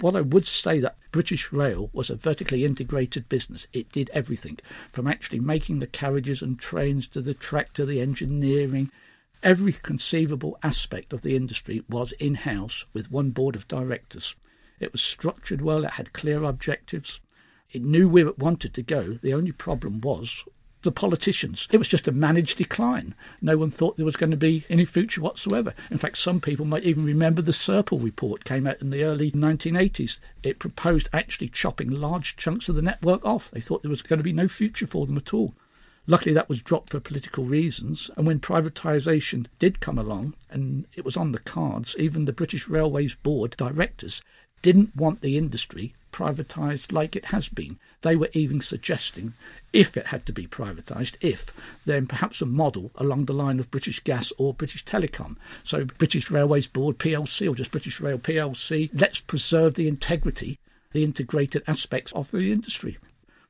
What 0.00 0.16
I 0.16 0.20
would 0.20 0.46
say 0.46 0.80
that 0.80 0.96
British 1.12 1.52
Rail 1.52 1.90
was 1.92 2.10
a 2.10 2.16
vertically 2.16 2.64
integrated 2.64 3.28
business. 3.28 3.66
It 3.72 3.92
did 3.92 4.10
everything 4.14 4.58
from 4.92 5.06
actually 5.06 5.40
making 5.40 5.80
the 5.80 5.86
carriages 5.86 6.42
and 6.42 6.58
trains 6.58 7.06
to 7.08 7.20
the 7.20 7.34
track 7.34 7.72
to 7.74 7.84
the 7.84 8.00
engineering, 8.00 8.90
Every 9.42 9.72
conceivable 9.72 10.58
aspect 10.62 11.12
of 11.12 11.22
the 11.22 11.36
industry 11.36 11.82
was 11.88 12.12
in 12.12 12.34
house 12.34 12.84
with 12.92 13.10
one 13.10 13.30
board 13.30 13.54
of 13.54 13.68
directors. 13.68 14.34
It 14.80 14.92
was 14.92 15.02
structured 15.02 15.60
well, 15.60 15.84
it 15.84 15.92
had 15.92 16.12
clear 16.12 16.42
objectives, 16.42 17.20
it 17.70 17.82
knew 17.82 18.08
where 18.08 18.26
it 18.26 18.38
wanted 18.38 18.72
to 18.74 18.82
go. 18.82 19.18
The 19.22 19.34
only 19.34 19.52
problem 19.52 20.00
was 20.00 20.44
the 20.82 20.92
politicians. 20.92 21.66
It 21.72 21.78
was 21.78 21.88
just 21.88 22.06
a 22.06 22.12
managed 22.12 22.58
decline. 22.58 23.14
No 23.42 23.58
one 23.58 23.70
thought 23.70 23.96
there 23.96 24.06
was 24.06 24.16
going 24.16 24.30
to 24.30 24.36
be 24.36 24.64
any 24.70 24.84
future 24.84 25.20
whatsoever. 25.20 25.74
In 25.90 25.98
fact, 25.98 26.16
some 26.16 26.40
people 26.40 26.64
might 26.64 26.84
even 26.84 27.04
remember 27.04 27.42
the 27.42 27.52
Serpell 27.52 28.02
report 28.02 28.44
came 28.44 28.66
out 28.66 28.80
in 28.80 28.90
the 28.90 29.02
early 29.02 29.32
1980s. 29.32 30.20
It 30.42 30.58
proposed 30.58 31.08
actually 31.12 31.48
chopping 31.48 31.90
large 31.90 32.36
chunks 32.36 32.68
of 32.68 32.76
the 32.76 32.82
network 32.82 33.24
off. 33.24 33.50
They 33.50 33.60
thought 33.60 33.82
there 33.82 33.90
was 33.90 34.02
going 34.02 34.18
to 34.18 34.24
be 34.24 34.32
no 34.32 34.48
future 34.48 34.86
for 34.86 35.06
them 35.06 35.16
at 35.16 35.34
all. 35.34 35.54
Luckily, 36.06 36.32
that 36.34 36.48
was 36.48 36.62
dropped 36.62 36.90
for 36.90 37.00
political 37.00 37.44
reasons. 37.44 38.10
And 38.16 38.26
when 38.26 38.38
privatisation 38.38 39.46
did 39.58 39.80
come 39.80 39.98
along, 39.98 40.34
and 40.50 40.86
it 40.94 41.04
was 41.04 41.16
on 41.16 41.32
the 41.32 41.40
cards, 41.40 41.96
even 41.98 42.24
the 42.24 42.32
British 42.32 42.68
Railways 42.68 43.14
Board 43.14 43.56
directors 43.56 44.22
didn't 44.62 44.96
want 44.96 45.20
the 45.20 45.36
industry 45.36 45.94
privatised 46.12 46.92
like 46.92 47.14
it 47.14 47.26
has 47.26 47.48
been. 47.48 47.78
They 48.00 48.16
were 48.16 48.30
even 48.32 48.62
suggesting, 48.62 49.34
if 49.72 49.96
it 49.96 50.06
had 50.06 50.24
to 50.26 50.32
be 50.32 50.46
privatised, 50.46 51.16
if, 51.20 51.52
then 51.84 52.06
perhaps 52.06 52.40
a 52.40 52.46
model 52.46 52.90
along 52.94 53.24
the 53.24 53.34
line 53.34 53.60
of 53.60 53.70
British 53.70 54.00
Gas 54.00 54.32
or 54.38 54.54
British 54.54 54.84
Telecom. 54.84 55.36
So, 55.62 55.84
British 55.84 56.30
Railways 56.30 56.68
Board 56.68 56.98
PLC 56.98 57.50
or 57.50 57.54
just 57.54 57.70
British 57.70 58.00
Rail 58.00 58.18
PLC, 58.18 58.88
let's 58.94 59.20
preserve 59.20 59.74
the 59.74 59.88
integrity, 59.88 60.58
the 60.92 61.04
integrated 61.04 61.62
aspects 61.66 62.12
of 62.12 62.30
the 62.30 62.50
industry. 62.50 62.96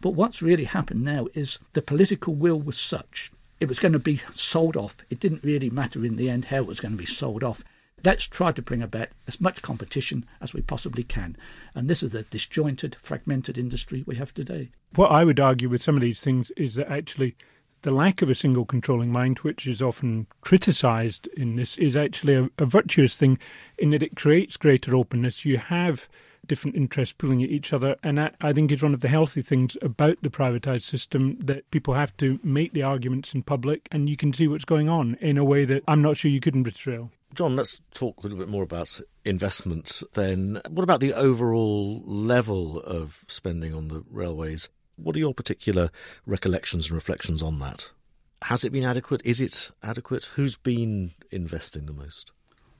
But 0.01 0.11
what's 0.11 0.43
really 0.43 0.65
happened 0.65 1.05
now 1.05 1.27
is 1.35 1.59
the 1.73 1.83
political 1.83 2.35
will 2.35 2.61
was 2.61 2.79
such 2.79 3.31
it 3.61 3.69
was 3.69 3.79
going 3.79 3.93
to 3.93 3.99
be 3.99 4.21
sold 4.35 4.77
off. 4.77 4.99
It 5.09 5.21
didn't 5.21 5.45
really 5.45 5.71
matter 5.71 6.05
in 6.05 6.17
the 6.17 6.29
end 6.29 6.47
how 6.47 6.59
it 6.59 6.67
was 6.67 6.81
going 6.81 6.93
to 6.93 6.99
be 6.99 7.07
sold 7.07 7.43
off. 7.43 7.65
Let's 8.05 8.25
try 8.25 8.53
to 8.53 8.63
bring 8.63 8.83
about 8.83 9.09
as 9.27 9.41
much 9.41 9.63
competition 9.63 10.27
as 10.41 10.53
we 10.53 10.61
possibly 10.61 11.03
can. 11.03 11.37
And 11.75 11.89
this 11.89 12.03
is 12.03 12.11
the 12.13 12.25
disjointed, 12.25 12.97
fragmented 13.01 13.57
industry 13.57 14.05
we 14.07 14.17
have 14.17 14.35
today. 14.35 14.71
What 14.95 15.11
I 15.11 15.25
would 15.25 15.41
argue 15.41 15.69
with 15.69 15.83
some 15.83 15.97
of 15.97 16.03
these 16.03 16.21
things 16.21 16.51
is 16.57 16.75
that 16.75 16.91
actually 16.91 17.37
the 17.83 17.91
lack 17.91 18.21
of 18.21 18.29
a 18.29 18.35
single 18.35 18.67
controlling 18.67 19.11
mind, 19.11 19.39
which 19.39 19.67
is 19.67 19.81
often 19.81 20.27
criticised 20.43 21.27
in 21.29 21.57
this, 21.57 21.79
is 21.79 21.97
actually 21.97 22.35
a, 22.35 22.51
a 22.59 22.67
virtuous 22.67 23.17
thing 23.17 23.39
in 23.79 23.91
that 23.91 24.03
it 24.03 24.17
creates 24.17 24.59
greater 24.59 24.95
openness. 24.95 25.45
You 25.45 25.59
have 25.59 26.09
different 26.47 26.77
interests 26.77 27.15
pulling 27.17 27.43
at 27.43 27.51
each 27.51 27.73
other. 27.73 27.97
And 28.03 28.19
that, 28.19 28.37
I 28.41 28.53
think, 28.53 28.73
is 28.73 28.83
one 28.83 28.95
of 28.95 29.01
the 29.01 29.09
healthy 29.09 29.43
things 29.43 29.77
about 29.83 30.19
the 30.23 30.31
privatised 30.31 30.83
system 30.83 31.39
that 31.41 31.71
people 31.71 31.95
have 31.95 32.17
to 32.19 32.39
make 32.43 32.73
the 32.73 32.83
arguments 32.83 33.35
in 33.35 33.43
public 33.43 33.89
and 33.91 34.09
you 34.09 34.17
can 34.17 34.33
see 34.33 34.49
what's 34.49 34.65
going 34.65 34.89
on 34.89 35.17
in 35.21 35.39
a 35.39 35.45
way 35.45 35.65
that 35.65 35.83
I'm 35.89 36.03
not 36.03 36.17
sure 36.17 36.31
you 36.31 36.41
could 36.41 36.55
in 36.55 36.67
Rail. 36.85 37.11
John, 37.35 37.57
let's 37.57 37.81
talk 37.93 38.19
a 38.19 38.23
little 38.23 38.39
bit 38.39 38.49
more 38.49 38.63
about 38.63 39.01
investment 39.25 40.03
then. 40.15 40.61
What 40.71 40.85
about 40.85 41.01
the 41.01 41.13
overall 41.13 42.03
level 42.05 42.81
of 42.81 43.25
spending 43.29 43.75
on 43.75 43.89
the 43.89 44.05
railways? 44.11 44.71
What 44.97 45.17
are 45.17 45.19
your 45.21 45.35
particular 45.35 45.91
recollections 46.25 46.87
and 46.87 46.95
reflections 46.95 47.43
on 47.43 47.59
that? 47.59 47.91
Has 48.43 48.65
it 48.65 48.71
been 48.71 48.85
adequate? 48.85 49.21
Is 49.25 49.41
it 49.41 49.71
adequate? 49.83 50.27
Who's 50.37 50.57
been 50.57 51.13
investing 51.31 51.87
the 51.87 51.93
most? 51.93 52.33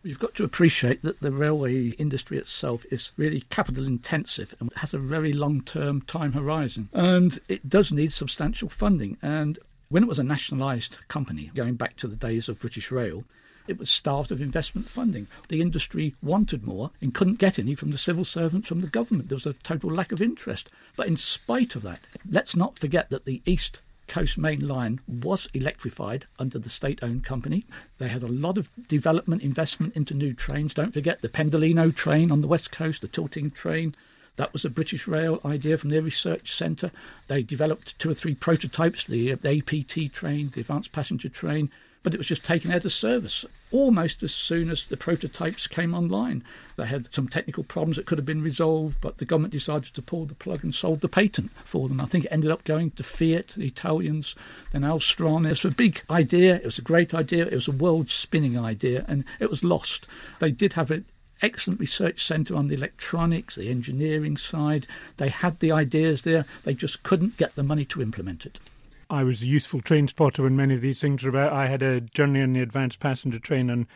You've 0.07 0.21
got 0.21 0.37
to 0.37 0.45
appreciate 0.45 1.03
that 1.03 1.19
the 1.19 1.33
railway 1.33 1.89
industry 1.89 2.39
itself 2.39 2.87
is 2.93 3.11
really 3.17 3.41
capital 3.51 3.85
intensive 3.85 4.55
and 4.61 4.73
has 4.77 4.95
a 4.95 5.01
very 5.01 5.33
long 5.33 5.63
term 5.63 6.01
time 6.03 6.33
horizon. 6.33 6.89
And 6.93 7.41
it 7.49 7.69
does 7.69 7.91
need 7.91 8.13
substantial 8.13 8.69
funding. 8.69 9.17
And 9.21 9.59
when 9.89 10.05
it 10.05 10.09
was 10.09 10.21
a 10.21 10.23
nationalised 10.23 10.99
company, 11.09 11.51
going 11.57 11.75
back 11.75 11.97
to 11.97 12.07
the 12.07 12.15
days 12.15 12.49
of 12.49 12.61
British 12.61 12.93
Rail, 12.93 13.25
it 13.67 13.79
was 13.79 13.91
starved 13.91 14.31
of 14.31 14.41
investment 14.41 14.89
funding. 14.89 15.27
The 15.49 15.61
industry 15.61 16.15
wanted 16.23 16.65
more 16.65 16.93
and 17.01 17.13
couldn't 17.13 17.41
get 17.41 17.59
any 17.59 17.75
from 17.75 17.91
the 17.91 17.99
civil 17.99 18.25
servants, 18.25 18.69
from 18.69 18.83
the 18.83 18.87
government. 18.87 19.29
There 19.29 19.35
was 19.35 19.45
a 19.45 19.55
total 19.55 19.91
lack 19.91 20.13
of 20.13 20.23
interest. 20.23 20.71
But 20.95 21.09
in 21.09 21.17
spite 21.17 21.75
of 21.75 21.83
that, 21.83 22.07
let's 22.31 22.55
not 22.55 22.79
forget 22.79 23.11
that 23.11 23.25
the 23.25 23.43
East 23.45 23.81
Coast 24.09 24.39
Main 24.39 24.67
Line 24.67 25.01
was 25.07 25.49
electrified 25.53 26.27
under 26.39 26.59
the 26.59 26.71
state 26.71 27.03
owned 27.03 27.25
company. 27.25 27.67
They 27.99 28.09
had 28.09 28.23
a 28.23 28.29
lot 28.29 28.59
of 28.59 28.71
development 28.89 29.43
investment 29.43 29.97
into 29.97 30.15
new 30.15 30.33
trains. 30.33 30.75
Don't 30.75 30.93
forget 30.93 31.23
the 31.23 31.29
Pendolino 31.29 31.95
train 31.95 32.31
on 32.31 32.41
the 32.41 32.47
west 32.47 32.71
coast, 32.71 33.03
the 33.03 33.09
Tilting 33.09 33.51
train. 33.51 33.95
That 34.37 34.53
was 34.53 34.65
a 34.65 34.71
British 34.71 35.07
Rail 35.07 35.41
idea 35.45 35.79
from 35.79 35.91
their 35.91 36.03
research 36.03 36.55
centre. 36.55 36.93
They 37.27 37.43
developed 37.43 37.99
two 37.99 38.11
or 38.11 38.15
three 38.15 38.35
prototypes 38.35 39.07
the, 39.07 39.33
the 39.35 39.59
APT 39.59 40.13
train, 40.13 40.51
the 40.55 40.61
Advanced 40.61 40.93
Passenger 40.93 41.31
Train, 41.31 41.71
but 42.07 42.15
it 42.15 42.19
was 42.19 42.29
just 42.29 42.45
taken 42.45 42.71
out 42.71 42.85
of 42.85 42.93
service 42.93 43.45
almost 43.73 44.23
as 44.23 44.33
soon 44.33 44.71
as 44.71 44.85
the 44.85 44.97
prototypes 44.97 45.67
came 45.67 45.93
online. 45.93 46.45
They 46.77 46.87
had 46.87 47.13
some 47.13 47.27
technical 47.27 47.65
problems 47.65 47.97
that 47.97 48.07
could 48.07 48.17
have 48.17 48.25
been 48.25 48.45
resolved, 48.45 49.01
but 49.01 49.19
the 49.19 49.25
government 49.25 49.53
decided 49.53 49.93
to 49.93 50.03
pull 50.03 50.25
the 50.25 50.37
plug 50.37 50.63
and 50.63 50.73
sold 50.73 51.01
the 51.01 51.09
patent 51.09 51.51
for 51.65 51.89
them. 51.89 52.01
I 52.01 52.07
think 52.07 52.25
it 52.25 52.31
ended 52.31 52.53
up 52.53 52.63
going 52.63 52.93
to 52.93 53.03
Fiat, 53.03 53.55
the 53.57 53.67
Italians, 53.67 54.37
then 54.71 54.83
Alstom. 54.83 55.47
It 55.47 55.49
was 55.49 55.65
a 55.65 55.71
big 55.73 56.01
idea, 56.09 56.55
it 56.55 56.65
was 56.65 56.79
a 56.79 56.83
great 56.83 57.13
idea, 57.13 57.45
it 57.45 57.55
was 57.55 57.67
a 57.67 57.73
world 57.73 58.09
spinning 58.09 58.57
idea, 58.57 59.05
and 59.09 59.25
it 59.41 59.51
was 59.51 59.65
lost. 59.65 60.07
They 60.39 60.53
did 60.53 60.75
have 60.75 60.93
an 60.93 61.07
excellent 61.43 61.81
research 61.81 62.25
centre 62.25 62.55
on 62.55 62.69
the 62.69 62.77
electronics, 62.77 63.57
the 63.57 63.69
engineering 63.69 64.37
side. 64.37 64.87
They 65.17 65.29
had 65.29 65.59
the 65.59 65.73
ideas 65.73 66.23
there, 66.23 66.45
they 66.63 66.75
just 66.75 67.03
couldn't 67.03 67.37
get 67.37 67.57
the 67.57 67.65
money 67.65 67.85
to 67.87 68.01
implement 68.01 68.47
it. 68.47 68.61
I 69.09 69.23
was 69.23 69.43
a 69.43 69.47
useful 69.47 69.81
train 69.81 70.09
spotter 70.09 70.43
when 70.43 70.57
many 70.57 70.75
of 70.75 70.81
these 70.81 71.01
things 71.01 71.23
were 71.23 71.29
about. 71.29 71.53
I 71.53 71.67
had 71.67 71.83
a 71.83 72.01
journey 72.01 72.43
on 72.43 72.55
the 72.55 72.61
advanced 72.61 72.99
passenger 72.99 73.39
train 73.39 73.71
on 73.71 73.87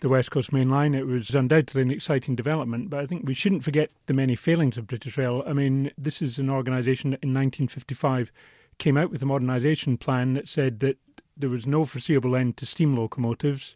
the 0.00 0.08
West 0.08 0.30
Coast 0.30 0.52
Main 0.52 0.70
Line. 0.70 0.94
It 0.94 1.06
was 1.06 1.34
undoubtedly 1.34 1.82
an 1.82 1.90
exciting 1.90 2.36
development, 2.36 2.88
but 2.88 3.00
I 3.00 3.06
think 3.06 3.26
we 3.26 3.34
shouldn't 3.34 3.64
forget 3.64 3.90
the 4.06 4.14
many 4.14 4.36
failings 4.36 4.76
of 4.76 4.86
British 4.86 5.18
Rail. 5.18 5.42
I 5.46 5.52
mean, 5.52 5.90
this 5.98 6.22
is 6.22 6.38
an 6.38 6.48
organisation 6.48 7.10
that 7.10 7.22
in 7.22 7.34
1955 7.34 8.30
came 8.78 8.96
out 8.96 9.10
with 9.10 9.22
a 9.22 9.26
modernisation 9.26 9.98
plan 9.98 10.34
that 10.34 10.48
said 10.48 10.78
that 10.80 10.98
there 11.36 11.50
was 11.50 11.66
no 11.66 11.84
foreseeable 11.84 12.36
end 12.36 12.56
to 12.58 12.66
steam 12.66 12.96
locomotives. 12.96 13.74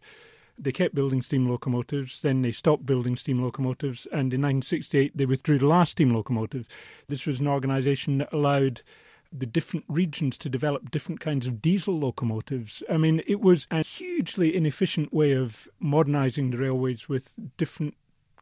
They 0.57 0.71
kept 0.71 0.95
building 0.95 1.21
steam 1.21 1.49
locomotives, 1.49 2.21
then 2.21 2.41
they 2.43 2.51
stopped 2.51 2.85
building 2.85 3.17
steam 3.17 3.43
locomotives, 3.43 4.05
and 4.05 4.33
in 4.33 4.41
1968 4.41 5.17
they 5.17 5.25
withdrew 5.25 5.59
the 5.59 5.67
last 5.67 5.91
steam 5.91 6.13
locomotive. 6.13 6.65
This 7.07 7.25
was 7.25 7.41
an 7.41 7.47
organisation 7.47 8.19
that 8.19 8.33
allowed 8.33 8.81
the 9.31 9.45
different 9.45 9.85
regions 9.87 10.37
to 10.39 10.49
develop 10.49 10.91
different 10.91 11.19
kinds 11.19 11.47
of 11.47 11.61
diesel 11.61 11.99
locomotives. 11.99 12.83
I 12.89 12.97
mean, 12.97 13.21
it 13.27 13.41
was 13.41 13.67
a 13.71 13.83
hugely 13.83 14.55
inefficient 14.55 15.13
way 15.13 15.33
of 15.33 15.67
modernising 15.79 16.51
the 16.51 16.57
railways 16.57 17.09
with 17.09 17.33
different 17.57 17.95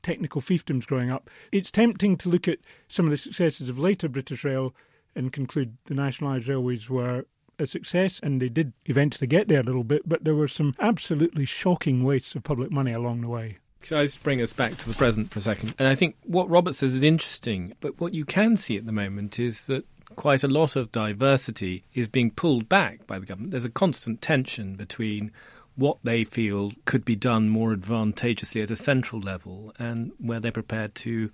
technical 0.04 0.42
fiefdoms 0.42 0.86
growing 0.86 1.12
up. 1.12 1.30
It's 1.52 1.72
tempting 1.72 2.18
to 2.18 2.30
look 2.30 2.48
at 2.48 2.60
some 2.88 3.06
of 3.06 3.12
the 3.12 3.18
successes 3.18 3.70
of 3.70 3.80
later 3.80 4.08
British 4.08 4.44
Rail 4.44 4.76
and 5.16 5.34
conclude 5.34 5.78
the 5.86 5.96
nationalised 5.96 6.48
railways 6.48 6.90
were 6.90 7.26
a 7.58 7.66
success, 7.66 8.20
and 8.22 8.42
they 8.42 8.50
did 8.50 8.74
eventually 8.86 9.28
get 9.28 9.48
there 9.48 9.62
a 9.62 9.64
little 9.64 9.84
bit, 9.84 10.08
but 10.08 10.24
there 10.24 10.36
were 10.36 10.48
some 10.48 10.76
absolutely 10.80 11.46
shocking 11.46 12.04
wastes 12.04 12.36
of 12.36 12.44
public 12.44 12.70
money 12.70 12.92
along 12.92 13.22
the 13.22 13.30
way. 13.30 13.58
Can 13.82 13.98
I 13.98 14.06
just 14.06 14.24
bring 14.24 14.42
us 14.42 14.52
back 14.52 14.78
to 14.78 14.90
the 14.90 14.96
present 14.96 15.32
for 15.32 15.40
a 15.40 15.42
second? 15.44 15.76
And 15.78 15.88
I 15.88 15.96
think 15.96 16.16
what 16.24 16.50
Robert 16.50 16.76
says 16.76 16.96
is 16.96 17.04
interesting, 17.04 17.74
but 17.80 18.00
what 18.00 18.14
you 18.14 18.26
can 18.26 18.58
see 18.58 18.78
at 18.78 18.86
the 18.86 18.92
moment 18.92 19.40
is 19.40 19.68
that 19.68 19.86
quite 20.16 20.44
a 20.44 20.48
lot 20.48 20.76
of 20.76 20.92
diversity 20.92 21.84
is 21.94 22.08
being 22.08 22.32
pulled 22.32 22.70
back 22.70 23.06
by 23.08 23.20
the 23.20 23.26
government. 23.26 23.52
There's 23.52 23.66
a 23.66 23.70
constant 23.70 24.22
tension 24.22 24.76
between 24.76 25.32
what 25.76 25.98
they 26.04 26.24
feel 26.24 26.72
could 26.86 27.04
be 27.04 27.16
done 27.16 27.50
more 27.50 27.74
advantageously 27.74 28.62
at 28.62 28.72
a 28.72 28.76
central 28.76 29.22
level 29.22 29.74
and 29.78 30.12
where 30.18 30.40
they're 30.40 30.52
prepared 30.52 30.96
to 30.96 31.32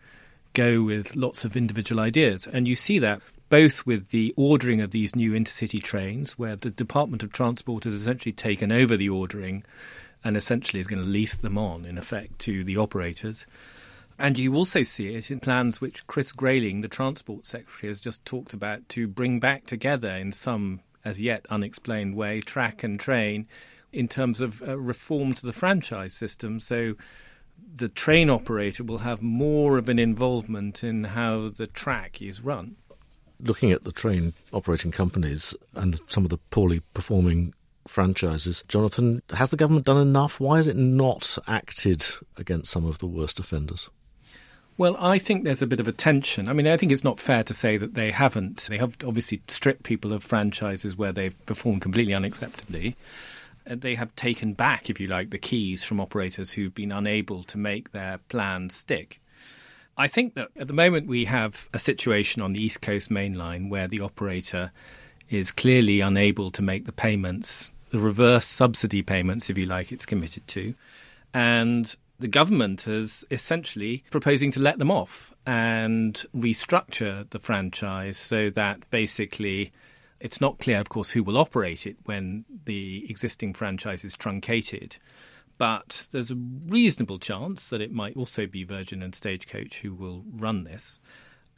go 0.54 0.82
with 0.82 1.16
lots 1.16 1.46
of 1.46 1.56
individual 1.56 2.02
ideas. 2.02 2.48
And 2.48 2.68
you 2.68 2.76
see 2.76 3.00
that 3.00 3.22
both 3.52 3.86
with 3.86 4.08
the 4.08 4.34
ordering 4.38 4.80
of 4.80 4.92
these 4.92 5.14
new 5.14 5.34
intercity 5.34 5.84
trains, 5.84 6.40
where 6.40 6.56
the 6.56 6.70
Department 6.70 7.22
of 7.22 7.34
Transport 7.34 7.84
has 7.84 7.94
essentially 7.94 8.32
taken 8.32 8.72
over 8.72 8.96
the 8.96 9.10
ordering 9.10 9.64
and 10.24 10.38
essentially 10.38 10.80
is 10.80 10.88
going 10.88 11.04
to 11.04 11.08
lease 11.08 11.36
them 11.36 11.58
on, 11.58 11.84
in 11.84 11.98
effect, 11.98 12.40
to 12.40 12.64
the 12.64 12.78
operators. 12.78 13.46
And 14.22 14.38
you 14.38 14.56
also 14.56 14.84
see 14.84 15.16
it 15.16 15.32
in 15.32 15.40
plans 15.40 15.82
which 15.82 16.06
Chris 16.06 16.32
Grayling, 16.32 16.82
the 16.82 16.88
Transport 16.88 17.48
Secretary, 17.48 17.90
has 17.90 18.00
just 18.00 18.24
talked 18.24 18.54
about 18.54 18.88
to 18.90 19.08
bring 19.08 19.40
back 19.40 19.66
together 19.66 20.12
in 20.12 20.32
some 20.32 20.82
as 21.04 21.20
yet 21.20 21.48
unexplained 21.50 22.16
way 22.16 22.40
track 22.40 22.84
and 22.84 23.00
train 23.00 23.48
in 23.92 24.08
terms 24.08 24.40
of 24.40 24.62
uh, 24.62 24.78
reform 24.78 25.34
to 25.34 25.44
the 25.44 25.52
franchise 25.52 26.14
system. 26.14 26.60
So 26.60 26.94
the 27.74 27.90
train 27.90 28.30
operator 28.30 28.84
will 28.84 29.00
have 29.00 29.24
more 29.24 29.80
of 29.80 29.90
an 29.90 29.98
involvement 29.98 30.84
in 30.84 31.06
how 31.06 31.50
the 31.50 31.66
track 31.66 32.22
is 32.22 32.42
run. 32.42 32.76
Looking 33.40 33.72
at 33.72 33.86
the 33.86 33.92
train 33.92 34.34
operating 34.54 34.92
companies 34.92 35.56
and 35.74 36.00
some 36.08 36.26
of 36.26 36.30
the 36.30 36.38
poorly 36.52 36.82
performing 36.94 37.56
franchises, 37.88 38.64
Jonathan, 38.68 39.24
has 39.32 39.50
the 39.50 39.58
government 39.58 39.88
done 39.88 40.00
enough? 40.00 40.40
Why 40.40 40.58
has 40.58 40.68
it 40.68 40.78
not 40.78 41.40
acted 41.48 42.06
against 42.38 42.70
some 42.70 42.86
of 42.86 43.00
the 43.00 43.08
worst 43.08 43.40
offenders? 43.40 43.90
Well, 44.82 44.98
I 44.98 45.20
think 45.20 45.44
there's 45.44 45.62
a 45.62 45.68
bit 45.68 45.80
of 45.80 45.88
a 45.88 45.92
tension. 45.92 46.50
I 46.50 46.54
mean, 46.54 46.66
I 46.66 46.76
think 46.76 46.92
it's 46.92 47.04
not 47.04 47.20
fair 47.20 47.44
to 47.44 47.54
say 47.54 47.78
that 47.78 47.94
they 47.94 48.10
haven't. 48.10 48.66
They 48.68 48.80
have 48.80 48.98
obviously 49.06 49.44
stripped 49.48 49.84
people 49.84 50.12
of 50.12 50.24
franchises 50.24 50.98
where 50.98 51.12
they've 51.12 51.46
performed 51.46 51.84
completely 51.84 52.14
unacceptably. 52.14 52.96
Uh, 53.70 53.76
they 53.78 53.94
have 53.94 54.16
taken 54.16 54.54
back, 54.54 54.90
if 54.90 55.00
you 55.00 55.06
like, 55.06 55.30
the 55.30 55.38
keys 55.38 55.84
from 55.84 56.02
operators 56.02 56.54
who've 56.54 56.74
been 56.74 56.92
unable 56.92 57.44
to 57.44 57.60
make 57.60 57.92
their 57.92 58.18
plans 58.28 58.76
stick. 58.76 59.22
I 60.00 60.08
think 60.08 60.34
that 60.34 60.50
at 60.56 60.68
the 60.68 60.74
moment 60.74 61.06
we 61.06 61.26
have 61.26 61.70
a 61.76 61.78
situation 61.78 62.42
on 62.42 62.54
the 62.54 62.64
East 62.64 62.82
Coast 62.82 63.12
Main 63.12 63.36
Line 63.36 63.70
where 63.70 63.88
the 63.88 64.00
operator 64.00 64.72
is 65.30 65.52
clearly 65.52 66.02
unable 66.02 66.50
to 66.50 66.64
make 66.64 66.88
the 66.88 66.92
payments, 66.92 67.70
the 67.92 68.00
reverse 68.00 68.48
subsidy 68.48 69.04
payments, 69.04 69.48
if 69.48 69.60
you 69.60 69.68
like, 69.68 69.92
it's 69.92 70.08
committed 70.08 70.48
to. 70.48 70.74
And 71.36 71.96
the 72.22 72.28
government 72.28 72.88
is 72.88 73.26
essentially 73.30 74.04
proposing 74.12 74.52
to 74.52 74.60
let 74.60 74.80
them 74.80 74.92
off 74.92 75.34
and 75.46 76.24
restructure 76.36 77.30
the 77.32 77.40
franchise 77.40 78.18
so 78.18 78.50
that 78.52 78.90
basically 78.90 79.72
it's 80.20 80.40
not 80.40 80.60
clear, 80.60 80.80
of 80.80 80.90
course, 80.90 81.12
who 81.12 81.24
will 81.24 81.38
operate 81.38 81.88
it 81.88 81.98
when 82.06 82.46
the 82.66 83.06
existing 83.10 83.54
franchise 83.54 84.06
is 84.06 84.16
truncated. 84.16 84.98
But 85.58 86.08
there's 86.12 86.32
a 86.32 86.36
reasonable 86.36 87.20
chance 87.20 87.68
that 87.68 87.82
it 87.82 87.92
might 87.92 88.16
also 88.16 88.46
be 88.46 88.64
Virgin 88.64 89.02
and 89.04 89.14
Stagecoach 89.14 89.80
who 89.80 89.94
will 89.94 90.24
run 90.32 90.64
this. 90.64 91.00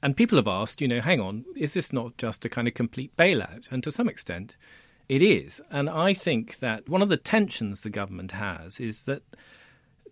And 0.02 0.18
people 0.18 0.38
have 0.38 0.48
asked, 0.48 0.82
you 0.82 0.88
know, 0.88 1.02
hang 1.02 1.22
on, 1.22 1.46
is 1.56 1.74
this 1.74 1.94
not 1.94 2.18
just 2.18 2.44
a 2.44 2.50
kind 2.50 2.68
of 2.68 2.74
complete 2.74 3.16
bailout? 3.16 3.72
And 3.72 3.84
to 3.84 3.92
some 3.92 4.10
extent, 4.10 4.56
it 5.08 5.22
is. 5.22 5.62
And 5.70 5.90
I 5.90 6.14
think 6.14 6.60
that 6.60 6.90
one 6.90 7.02
of 7.02 7.10
the 7.10 7.18
tensions 7.18 7.82
the 7.82 7.90
government 7.90 8.32
has 8.32 8.80
is 8.80 9.06
that 9.06 9.24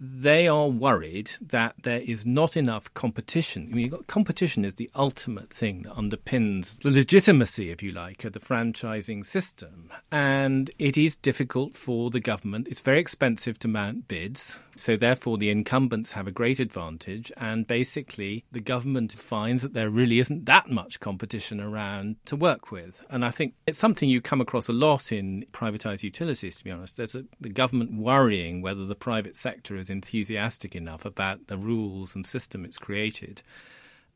they 0.03 0.47
are 0.47 0.67
worried 0.67 1.29
that 1.39 1.75
there 1.83 1.99
is 1.99 2.25
not 2.25 2.57
enough 2.57 2.91
competition. 2.95 3.69
I 3.71 3.75
mean, 3.75 3.93
competition 4.07 4.65
is 4.65 4.73
the 4.75 4.89
ultimate 4.95 5.53
thing 5.53 5.83
that 5.83 5.93
underpins 5.93 6.81
the 6.81 6.89
legitimacy, 6.89 7.69
if 7.69 7.83
you 7.83 7.91
like, 7.91 8.25
of 8.25 8.33
the 8.33 8.39
franchising 8.39 9.23
system. 9.23 9.91
And 10.11 10.71
it 10.79 10.97
is 10.97 11.15
difficult 11.15 11.77
for 11.77 12.09
the 12.09 12.19
government. 12.19 12.67
It's 12.67 12.81
very 12.81 12.99
expensive 12.99 13.59
to 13.59 13.67
mount 13.67 14.07
bids. 14.07 14.57
So, 14.75 14.95
therefore, 14.95 15.37
the 15.37 15.49
incumbents 15.49 16.13
have 16.13 16.27
a 16.27 16.31
great 16.31 16.59
advantage. 16.59 17.31
And 17.37 17.67
basically, 17.67 18.45
the 18.51 18.59
government 18.59 19.13
finds 19.13 19.61
that 19.63 19.73
there 19.73 19.89
really 19.89 20.19
isn't 20.19 20.45
that 20.45 20.69
much 20.69 20.99
competition 20.99 21.59
around 21.59 22.15
to 22.25 22.35
work 22.35 22.71
with. 22.71 23.03
And 23.09 23.25
I 23.25 23.31
think 23.31 23.53
it's 23.67 23.79
something 23.79 24.09
you 24.09 24.21
come 24.21 24.41
across 24.41 24.69
a 24.69 24.73
lot 24.73 25.11
in 25.11 25.45
privatized 25.51 26.03
utilities, 26.03 26.57
to 26.57 26.63
be 26.63 26.71
honest. 26.71 26.97
There's 26.97 27.15
a, 27.15 27.25
the 27.39 27.49
government 27.49 27.93
worrying 27.93 28.61
whether 28.61 28.85
the 28.85 28.95
private 28.95 29.35
sector 29.35 29.75
is 29.75 29.89
enthusiastic 29.89 30.75
enough 30.75 31.05
about 31.05 31.47
the 31.47 31.57
rules 31.57 32.15
and 32.15 32.25
system 32.25 32.63
it's 32.63 32.77
created. 32.77 33.43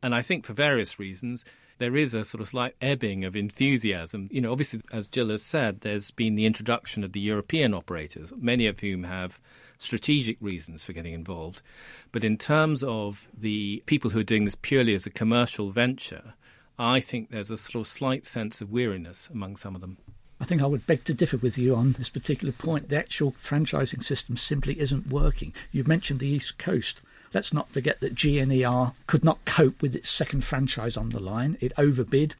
And 0.01 0.13
I 0.13 0.21
think 0.21 0.45
for 0.45 0.53
various 0.53 0.99
reasons, 0.99 1.43
there 1.77 1.95
is 1.95 2.13
a 2.13 2.23
sort 2.23 2.41
of 2.41 2.47
slight 2.47 2.75
ebbing 2.81 3.25
of 3.25 3.35
enthusiasm. 3.35 4.27
You 4.31 4.41
know, 4.41 4.51
obviously, 4.51 4.81
as 4.91 5.07
Gill 5.07 5.29
has 5.29 5.43
said, 5.43 5.81
there's 5.81 6.11
been 6.11 6.35
the 6.35 6.45
introduction 6.45 7.03
of 7.03 7.11
the 7.11 7.19
European 7.19 7.73
operators, 7.73 8.33
many 8.37 8.67
of 8.67 8.79
whom 8.79 9.03
have 9.03 9.39
strategic 9.77 10.37
reasons 10.41 10.83
for 10.83 10.93
getting 10.93 11.13
involved. 11.13 11.61
But 12.11 12.23
in 12.23 12.37
terms 12.37 12.83
of 12.83 13.27
the 13.37 13.83
people 13.85 14.11
who 14.11 14.19
are 14.19 14.23
doing 14.23 14.45
this 14.45 14.55
purely 14.55 14.93
as 14.93 15.05
a 15.05 15.11
commercial 15.11 15.71
venture, 15.71 16.33
I 16.77 16.99
think 16.99 17.29
there's 17.29 17.51
a 17.51 17.57
sort 17.57 17.81
of 17.81 17.87
slight 17.87 18.25
sense 18.25 18.61
of 18.61 18.71
weariness 18.71 19.29
among 19.31 19.55
some 19.55 19.75
of 19.75 19.81
them. 19.81 19.97
I 20.39 20.45
think 20.45 20.61
I 20.61 20.65
would 20.65 20.85
beg 20.85 21.05
to 21.05 21.13
differ 21.13 21.37
with 21.37 21.57
you 21.57 21.75
on 21.75 21.93
this 21.93 22.09
particular 22.09 22.51
point. 22.51 22.89
The 22.89 22.97
actual 22.97 23.33
franchising 23.41 24.03
system 24.03 24.35
simply 24.35 24.79
isn't 24.79 25.07
working. 25.07 25.53
You 25.71 25.85
mentioned 25.85 26.19
the 26.19 26.27
East 26.27 26.57
Coast. 26.57 26.99
Let's 27.33 27.53
not 27.53 27.69
forget 27.69 28.01
that 28.01 28.15
GNER 28.15 28.93
could 29.07 29.23
not 29.23 29.45
cope 29.45 29.81
with 29.81 29.95
its 29.95 30.09
second 30.09 30.43
franchise 30.43 30.97
on 30.97 31.09
the 31.09 31.21
line. 31.21 31.57
It 31.61 31.71
overbid. 31.77 32.35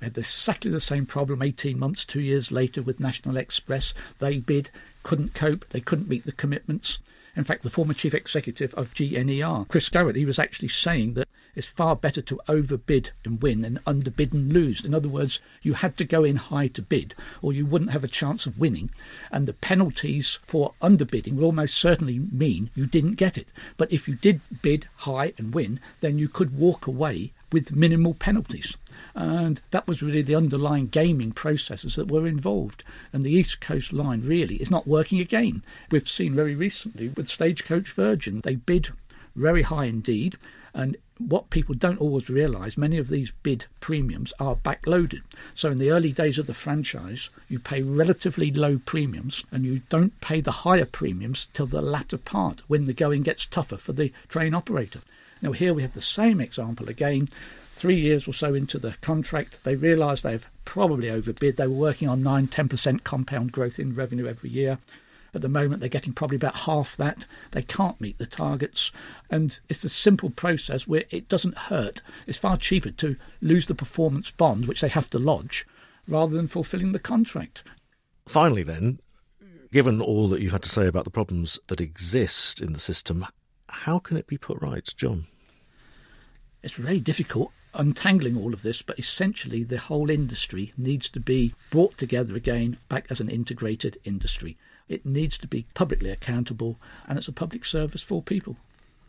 We 0.00 0.06
had 0.06 0.18
exactly 0.18 0.70
the 0.70 0.80
same 0.80 1.06
problem 1.06 1.42
18 1.42 1.78
months, 1.78 2.04
two 2.04 2.20
years 2.20 2.52
later 2.52 2.82
with 2.82 3.00
National 3.00 3.36
Express. 3.36 3.94
They 4.18 4.38
bid, 4.38 4.70
couldn't 5.08 5.32
cope, 5.32 5.66
they 5.70 5.80
couldn't 5.80 6.06
meet 6.06 6.26
the 6.26 6.32
commitments. 6.32 6.98
In 7.34 7.42
fact, 7.42 7.62
the 7.62 7.70
former 7.70 7.94
chief 7.94 8.12
executive 8.12 8.74
of 8.74 8.92
GNER, 8.92 9.64
Chris 9.66 9.88
Garnett, 9.88 10.16
he 10.16 10.26
was 10.26 10.38
actually 10.38 10.68
saying 10.68 11.14
that 11.14 11.26
it's 11.54 11.66
far 11.66 11.96
better 11.96 12.20
to 12.20 12.38
overbid 12.46 13.12
and 13.24 13.40
win 13.40 13.62
than 13.62 13.80
underbid 13.86 14.34
and 14.34 14.52
lose. 14.52 14.84
In 14.84 14.92
other 14.92 15.08
words, 15.08 15.40
you 15.62 15.72
had 15.72 15.96
to 15.96 16.04
go 16.04 16.24
in 16.24 16.36
high 16.36 16.66
to 16.68 16.82
bid, 16.82 17.14
or 17.40 17.54
you 17.54 17.64
wouldn't 17.64 17.92
have 17.92 18.04
a 18.04 18.08
chance 18.08 18.44
of 18.44 18.58
winning. 18.58 18.90
And 19.32 19.46
the 19.46 19.54
penalties 19.54 20.40
for 20.42 20.74
underbidding 20.82 21.36
will 21.36 21.46
almost 21.46 21.78
certainly 21.78 22.18
mean 22.18 22.68
you 22.74 22.84
didn't 22.84 23.14
get 23.14 23.38
it. 23.38 23.50
But 23.78 23.90
if 23.90 24.08
you 24.08 24.14
did 24.14 24.42
bid 24.60 24.88
high 24.96 25.32
and 25.38 25.54
win, 25.54 25.80
then 26.00 26.18
you 26.18 26.28
could 26.28 26.54
walk 26.54 26.86
away 26.86 27.32
with 27.52 27.74
minimal 27.74 28.14
penalties. 28.14 28.76
And 29.14 29.60
that 29.70 29.86
was 29.86 30.02
really 30.02 30.22
the 30.22 30.34
underlying 30.34 30.86
gaming 30.88 31.32
processes 31.32 31.96
that 31.96 32.10
were 32.10 32.26
involved. 32.26 32.84
And 33.12 33.22
the 33.22 33.32
East 33.32 33.60
Coast 33.60 33.92
line 33.92 34.22
really 34.22 34.56
is 34.56 34.70
not 34.70 34.86
working 34.86 35.20
again. 35.20 35.62
We've 35.90 36.08
seen 36.08 36.34
very 36.34 36.54
recently 36.54 37.08
with 37.08 37.28
Stagecoach 37.28 37.92
Virgin, 37.92 38.40
they 38.40 38.56
bid 38.56 38.90
very 39.34 39.62
high 39.62 39.84
indeed. 39.84 40.36
And 40.74 40.96
what 41.18 41.50
people 41.50 41.74
don't 41.74 42.00
always 42.00 42.28
realise, 42.28 42.76
many 42.76 42.98
of 42.98 43.08
these 43.08 43.32
bid 43.42 43.64
premiums 43.80 44.32
are 44.38 44.54
backloaded. 44.54 45.22
So 45.54 45.70
in 45.70 45.78
the 45.78 45.90
early 45.90 46.12
days 46.12 46.38
of 46.38 46.46
the 46.46 46.54
franchise, 46.54 47.30
you 47.48 47.58
pay 47.58 47.82
relatively 47.82 48.52
low 48.52 48.78
premiums 48.84 49.44
and 49.50 49.64
you 49.64 49.82
don't 49.88 50.20
pay 50.20 50.40
the 50.40 50.52
higher 50.52 50.84
premiums 50.84 51.48
till 51.52 51.66
the 51.66 51.82
latter 51.82 52.18
part 52.18 52.62
when 52.68 52.84
the 52.84 52.92
going 52.92 53.22
gets 53.22 53.46
tougher 53.46 53.76
for 53.76 53.92
the 53.92 54.12
train 54.28 54.54
operator. 54.54 55.00
Now, 55.40 55.52
here 55.52 55.74
we 55.74 55.82
have 55.82 55.94
the 55.94 56.00
same 56.00 56.40
example 56.40 56.88
again. 56.88 57.28
Three 57.72 57.96
years 57.96 58.26
or 58.26 58.32
so 58.32 58.54
into 58.54 58.78
the 58.78 58.94
contract, 59.00 59.60
they 59.62 59.76
realise 59.76 60.20
they've 60.20 60.46
probably 60.64 61.10
overbid. 61.10 61.56
They 61.56 61.66
were 61.66 61.74
working 61.74 62.08
on 62.08 62.22
9 62.22 62.48
10% 62.48 63.04
compound 63.04 63.52
growth 63.52 63.78
in 63.78 63.94
revenue 63.94 64.26
every 64.26 64.50
year. 64.50 64.78
At 65.34 65.42
the 65.42 65.48
moment, 65.48 65.80
they're 65.80 65.88
getting 65.88 66.14
probably 66.14 66.36
about 66.36 66.56
half 66.56 66.96
that. 66.96 67.26
They 67.52 67.62
can't 67.62 68.00
meet 68.00 68.18
the 68.18 68.26
targets. 68.26 68.90
And 69.30 69.58
it's 69.68 69.84
a 69.84 69.88
simple 69.88 70.30
process 70.30 70.88
where 70.88 71.04
it 71.10 71.28
doesn't 71.28 71.56
hurt. 71.56 72.02
It's 72.26 72.38
far 72.38 72.56
cheaper 72.56 72.90
to 72.92 73.16
lose 73.40 73.66
the 73.66 73.74
performance 73.74 74.30
bond, 74.30 74.66
which 74.66 74.80
they 74.80 74.88
have 74.88 75.10
to 75.10 75.18
lodge, 75.18 75.66
rather 76.08 76.34
than 76.34 76.48
fulfilling 76.48 76.92
the 76.92 76.98
contract. 76.98 77.62
Finally, 78.26 78.62
then, 78.62 79.00
given 79.70 80.00
all 80.00 80.28
that 80.28 80.40
you've 80.40 80.52
had 80.52 80.62
to 80.62 80.68
say 80.68 80.86
about 80.86 81.04
the 81.04 81.10
problems 81.10 81.60
that 81.68 81.80
exist 81.80 82.60
in 82.60 82.72
the 82.72 82.78
system, 82.78 83.24
how 83.68 83.98
can 83.98 84.16
it 84.16 84.26
be 84.26 84.38
put 84.38 84.60
right, 84.60 84.86
John? 84.96 85.26
It's 86.62 86.74
very 86.74 87.00
difficult 87.00 87.52
untangling 87.74 88.36
all 88.36 88.52
of 88.52 88.62
this, 88.62 88.82
but 88.82 88.98
essentially 88.98 89.62
the 89.62 89.78
whole 89.78 90.10
industry 90.10 90.72
needs 90.76 91.08
to 91.10 91.20
be 91.20 91.54
brought 91.70 91.96
together 91.96 92.34
again 92.34 92.78
back 92.88 93.06
as 93.10 93.20
an 93.20 93.28
integrated 93.28 93.98
industry. 94.04 94.56
It 94.88 95.04
needs 95.04 95.38
to 95.38 95.46
be 95.46 95.66
publicly 95.74 96.10
accountable 96.10 96.76
and 97.06 97.18
it's 97.18 97.28
a 97.28 97.32
public 97.32 97.64
service 97.64 98.02
for 98.02 98.22
people. 98.22 98.56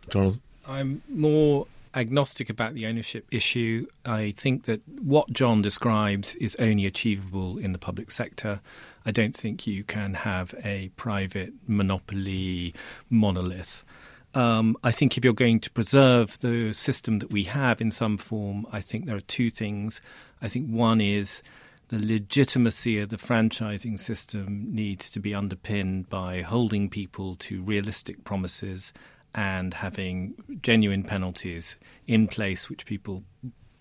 Jonathan? 0.10 0.42
I'm 0.68 1.02
more 1.10 1.68
agnostic 1.96 2.50
about 2.50 2.76
the 2.76 2.86
ownership 2.86 3.26
issue. 3.32 3.88
I 4.06 4.32
think 4.38 4.66
that 4.66 4.82
what 4.88 5.32
John 5.32 5.62
describes 5.62 6.36
is 6.36 6.56
only 6.58 6.86
achievable 6.86 7.58
in 7.58 7.72
the 7.72 7.80
public 7.80 8.12
sector. 8.12 8.62
I 9.06 9.12
don't 9.12 9.36
think 9.36 9.66
you 9.66 9.84
can 9.84 10.14
have 10.14 10.54
a 10.64 10.90
private 10.90 11.54
monopoly 11.68 12.76
monolith. 13.10 13.84
Um, 14.34 14.78
I 14.84 14.92
think 14.92 15.18
if 15.18 15.24
you're 15.24 15.34
going 15.34 15.60
to 15.62 15.72
preserve 15.72 16.40
the 16.40 16.72
system 16.74 17.20
that 17.20 17.32
we 17.32 17.44
have 17.44 17.82
in 17.82 17.92
some 17.92 18.18
form, 18.18 18.68
I 18.72 18.80
think 18.82 19.06
there 19.06 19.16
are 19.16 19.22
two 19.22 19.50
things. 19.50 20.02
I 20.42 20.48
think 20.48 20.70
one 20.70 21.02
is 21.02 21.42
the 21.90 22.00
legitimacy 22.00 23.00
of 23.00 23.10
the 23.10 23.18
franchising 23.18 24.00
system 24.00 24.68
needs 24.70 25.10
to 25.10 25.20
be 25.20 25.34
underpinned 25.34 26.10
by 26.10 26.42
holding 26.42 26.90
people 26.90 27.36
to 27.38 27.64
realistic 27.64 28.24
promises 28.24 28.94
and 29.34 29.74
having 29.74 30.36
genuine 30.62 31.04
penalties 31.04 31.78
in 32.06 32.28
place 32.28 32.70
which 32.70 32.86
people 32.86 33.24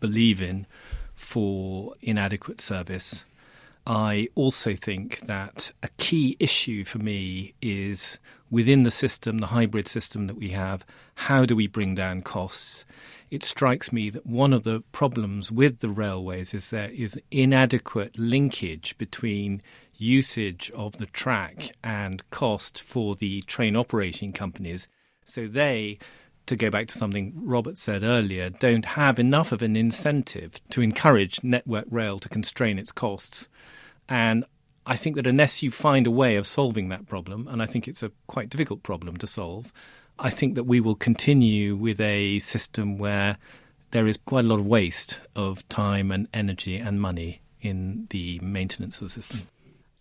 believe 0.01 0.41
in 0.41 0.67
for 1.15 1.95
inadequate 2.01 2.61
service. 2.61 3.27
I 3.89 4.29
also 4.35 4.75
think 4.75 5.21
that 5.21 5.73
a 5.83 5.89
key 5.97 6.37
issue 6.39 6.85
for 6.85 6.99
me 6.99 7.55
is 7.63 8.19
within 8.51 8.83
the 8.83 8.91
system, 8.91 9.39
the 9.39 9.47
hybrid 9.47 9.89
system 9.89 10.27
that 10.27 10.37
we 10.37 10.51
have, 10.51 10.85
how 11.15 11.47
do 11.47 11.57
we 11.57 11.67
bring 11.69 11.95
down 11.95 12.21
costs? 12.21 12.85
It 13.31 13.43
strikes 13.43 13.91
me 13.91 14.11
that 14.11 14.27
one 14.27 14.53
of 14.53 14.65
the 14.65 14.83
problems 14.93 15.51
with 15.51 15.79
the 15.79 15.89
railways 15.89 16.53
is 16.53 16.69
there 16.69 16.91
is 16.91 17.19
inadequate 17.31 18.19
linkage 18.19 18.97
between 18.99 19.63
usage 19.95 20.71
of 20.75 20.99
the 20.99 21.07
track 21.07 21.71
and 21.83 22.29
cost 22.29 22.83
for 22.83 23.15
the 23.15 23.41
train 23.43 23.75
operating 23.75 24.35
companies. 24.35 24.87
So 25.25 25.47
they 25.47 25.99
to 26.45 26.57
go 26.57 26.71
back 26.71 26.89
to 26.89 26.99
something 26.99 27.33
Robert 27.37 27.79
said 27.79 28.03
earlier, 28.03 28.51
don't 28.51 28.85
have 28.85 29.19
enough 29.19 29.53
of 29.53 29.63
an 29.63 29.77
incentive 29.77 30.55
to 30.71 30.83
encourage 30.83 31.43
Network 31.43 31.87
Rail 31.91 32.19
to 32.19 32.29
constrain 32.29 32.79
its 32.79 32.93
costs. 32.93 33.49
And 34.09 34.45
I 34.87 34.97
think 34.97 35.17
that 35.17 35.27
unless 35.27 35.63
you 35.63 35.71
find 35.71 36.07
a 36.07 36.11
way 36.11 36.37
of 36.37 36.47
solving 36.47 36.89
that 36.89 37.07
problem, 37.07 37.47
and 37.49 37.63
I 37.63 37.67
think 37.67 37.87
it's 37.87 38.03
a 38.03 38.11
quite 38.27 38.49
difficult 38.49 38.83
problem 38.83 39.17
to 39.19 39.27
solve, 39.27 39.73
I 40.19 40.31
think 40.31 40.55
that 40.55 40.65
we 40.65 40.81
will 40.81 40.95
continue 40.95 41.77
with 41.77 42.01
a 42.01 42.39
system 42.41 42.99
where 42.99 43.37
there 43.91 44.07
is 44.07 44.19
quite 44.25 44.45
a 44.45 44.49
lot 44.49 44.61
of 44.61 44.67
waste 44.67 45.21
of 45.37 45.67
time 45.69 46.11
and 46.11 46.29
energy 46.33 46.77
and 46.77 47.01
money 47.01 47.41
in 47.61 48.07
the 48.11 48.39
maintenance 48.41 49.01
of 49.01 49.09
the 49.09 49.11
system. 49.11 49.49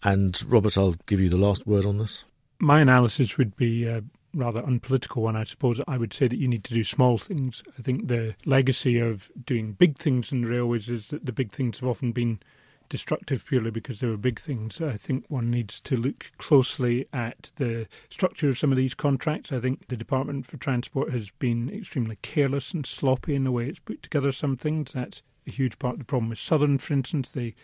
And 0.04 0.42
Robert, 0.48 0.78
I'll 0.78 0.96
give 1.06 1.20
you 1.20 1.30
the 1.30 1.38
last 1.38 1.66
word 1.66 1.86
on 1.86 1.98
this. 1.98 2.26
My 2.60 2.80
analysis 2.82 3.38
would 3.38 3.56
be 3.56 3.88
uh, 3.88 4.02
rather 4.34 4.62
unpolitical 4.62 5.24
one, 5.24 5.36
I 5.36 5.44
suppose. 5.44 5.82
I 5.88 5.98
would 5.98 6.14
say 6.14 6.28
that 6.28 6.40
you 6.40 6.48
need 6.48 6.64
to 6.66 6.74
do 6.74 6.84
small 6.84 7.18
things. 7.18 7.64
I 7.78 7.82
think 7.82 8.08
the 8.08 8.36
legacy 8.46 9.00
of 9.00 9.30
doing 9.46 9.74
big 9.74 9.98
things 9.98 10.32
in 10.32 10.46
railways 10.46 10.90
is 10.90 11.10
that 11.10 11.26
the 11.26 11.32
big 11.32 11.52
things 11.52 11.80
have 11.80 11.90
often 11.90 12.12
been 12.12 12.40
destructive 12.90 13.46
purely 13.46 13.72
because 13.72 14.00
they 14.00 14.08
were 14.08 14.18
big 14.18 14.40
things. 14.40 14.82
I 14.82 14.98
think 14.98 15.26
one 15.28 15.50
needs 15.50 15.80
to 15.82 15.98
look 15.98 16.32
closely 16.38 17.08
at 17.12 17.52
the 17.56 17.88
structure 18.10 18.50
of 18.50 18.58
some 18.58 18.72
of 18.72 18.78
these 18.78 18.94
contracts. 18.94 19.52
I 19.52 19.60
think 19.60 19.88
the 19.88 19.98
Department 19.98 20.46
for 20.46 20.58
Transport 20.58 21.12
has 21.12 21.32
been 21.32 21.70
extremely 21.70 22.18
careless 22.22 22.72
and 22.72 22.86
sloppy 22.86 23.36
in 23.36 23.44
the 23.44 23.52
way 23.52 23.68
it's 23.68 23.80
put 23.80 24.04
together 24.04 24.32
some 24.32 24.58
things. 24.58 24.94
That's 24.94 25.22
a 25.48 25.52
huge 25.52 25.80
part 25.80 25.94
of 25.94 26.00
the 26.00 26.06
problem 26.06 26.30
with 26.30 26.40
Southern, 26.40 26.78
for 26.78 26.94
instance. 26.94 27.32
They 27.32 27.56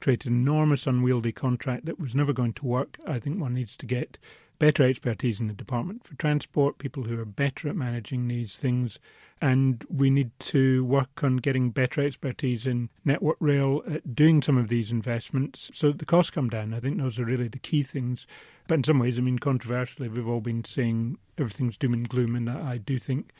created 0.00 0.30
an 0.30 0.38
enormous, 0.38 0.86
unwieldy 0.86 1.32
contract 1.32 1.86
that 1.86 2.00
was 2.00 2.14
never 2.14 2.32
going 2.32 2.52
to 2.54 2.66
work. 2.66 2.98
I 3.06 3.18
think 3.18 3.40
one 3.40 3.54
needs 3.54 3.76
to 3.78 3.86
get 3.86 4.18
better 4.58 4.84
expertise 4.84 5.40
in 5.40 5.48
the 5.48 5.54
Department 5.54 6.06
for 6.06 6.14
Transport, 6.16 6.78
people 6.78 7.04
who 7.04 7.20
are 7.20 7.26
better 7.26 7.68
at 7.68 7.76
managing 7.76 8.28
these 8.28 8.56
things. 8.56 8.98
And 9.40 9.84
we 9.90 10.08
need 10.08 10.30
to 10.40 10.84
work 10.84 11.22
on 11.22 11.36
getting 11.36 11.70
better 11.70 12.00
expertise 12.00 12.66
in 12.66 12.88
Network 13.04 13.36
Rail 13.38 13.82
at 13.90 14.14
doing 14.14 14.40
some 14.40 14.56
of 14.56 14.68
these 14.68 14.90
investments 14.90 15.70
so 15.74 15.88
that 15.88 15.98
the 15.98 16.06
costs 16.06 16.30
come 16.30 16.48
down. 16.48 16.72
I 16.72 16.80
think 16.80 16.96
those 16.96 17.18
are 17.18 17.24
really 17.24 17.48
the 17.48 17.58
key 17.58 17.82
things. 17.82 18.26
But 18.66 18.76
in 18.76 18.84
some 18.84 18.98
ways, 18.98 19.18
I 19.18 19.20
mean, 19.20 19.38
controversially, 19.38 20.08
we've 20.08 20.26
all 20.26 20.40
been 20.40 20.64
saying 20.64 21.18
everything's 21.36 21.76
doom 21.76 21.92
and 21.92 22.08
gloom, 22.08 22.34
and 22.34 22.48
I 22.48 22.78
do 22.78 22.98
think 22.98 23.32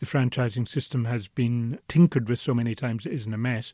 the 0.00 0.06
franchising 0.06 0.68
system 0.68 1.04
has 1.04 1.28
been 1.28 1.78
tinkered 1.88 2.28
with 2.28 2.40
so 2.40 2.52
many 2.52 2.74
times 2.74 3.06
it 3.06 3.12
isn't 3.12 3.32
a 3.32 3.38
mess. 3.38 3.72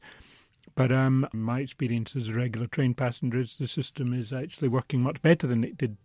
But 0.74 0.92
um, 0.92 1.26
my 1.32 1.60
experience 1.60 2.14
as 2.14 2.28
a 2.28 2.34
regular 2.34 2.66
train 2.66 2.94
passenger 2.94 3.40
is 3.40 3.56
the 3.56 3.66
system 3.66 4.12
is 4.12 4.32
actually 4.32 4.68
working 4.68 5.02
much 5.02 5.20
better 5.22 5.46
than 5.46 5.64
it 5.64 5.76
did 5.76 5.96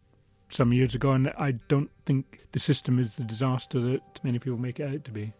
some 0.56 0.74
years 0.74 0.96
ago, 0.96 1.12
and 1.12 1.30
I 1.38 1.52
don't 1.68 1.91
think 2.06 2.48
the 2.54 2.60
system 2.60 2.98
is 2.98 3.18
the 3.18 3.24
disaster 3.24 3.80
that 3.80 4.02
many 4.24 4.39
people 4.39 4.58
make 4.58 4.80
it 4.80 4.94
out 4.94 5.04
to 5.06 5.12
be. 5.12 5.34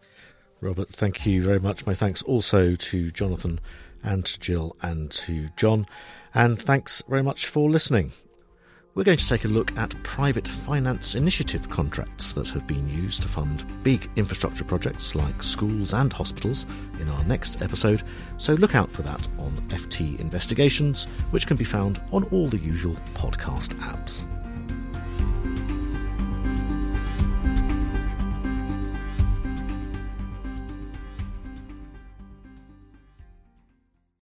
Robert, 0.62 0.90
thank 0.90 1.26
you 1.26 1.44
very 1.44 1.60
much. 1.60 1.86
My 1.86 1.94
thanks 1.94 2.22
also 2.24 2.76
to 2.76 3.12
Jonathan 3.12 3.60
and 4.04 4.26
to 4.26 4.40
Gill 4.40 4.76
and 4.82 5.12
to 5.12 5.48
John. 5.58 5.86
And 6.34 6.62
thanks 6.62 7.02
very 7.08 7.24
much 7.24 7.46
for 7.48 7.70
listening. 7.70 8.12
We're 8.94 9.04
going 9.04 9.18
to 9.18 9.28
take 9.28 9.44
a 9.44 9.50
look 9.50 9.78
at 9.78 10.02
private 10.04 10.48
finance 10.48 11.16
initiative 11.16 11.70
contracts 11.70 12.32
that 12.32 12.48
have 12.50 12.66
been 12.66 12.88
used 12.88 13.22
to 13.24 13.28
fund 13.28 13.66
big 13.84 14.10
infrastructure 14.16 14.64
projects 14.64 15.16
like 15.16 15.44
schools 15.44 15.94
and 15.94 16.14
hospitals 16.14 16.66
in 17.02 17.10
our 17.10 17.24
next 17.26 17.62
episode, 17.62 18.04
so 18.38 18.54
look 18.54 18.74
out 18.74 18.90
for 18.90 19.02
that 19.02 19.28
on 19.38 19.52
FT 19.68 20.18
Investigations, 20.22 21.06
which 21.32 21.46
can 21.46 21.58
be 21.58 21.66
found 21.66 22.02
on 22.14 22.24
all 22.26 22.48
the 22.48 22.58
usual 22.58 22.96
podcast 23.16 23.78
apps. 23.80 24.26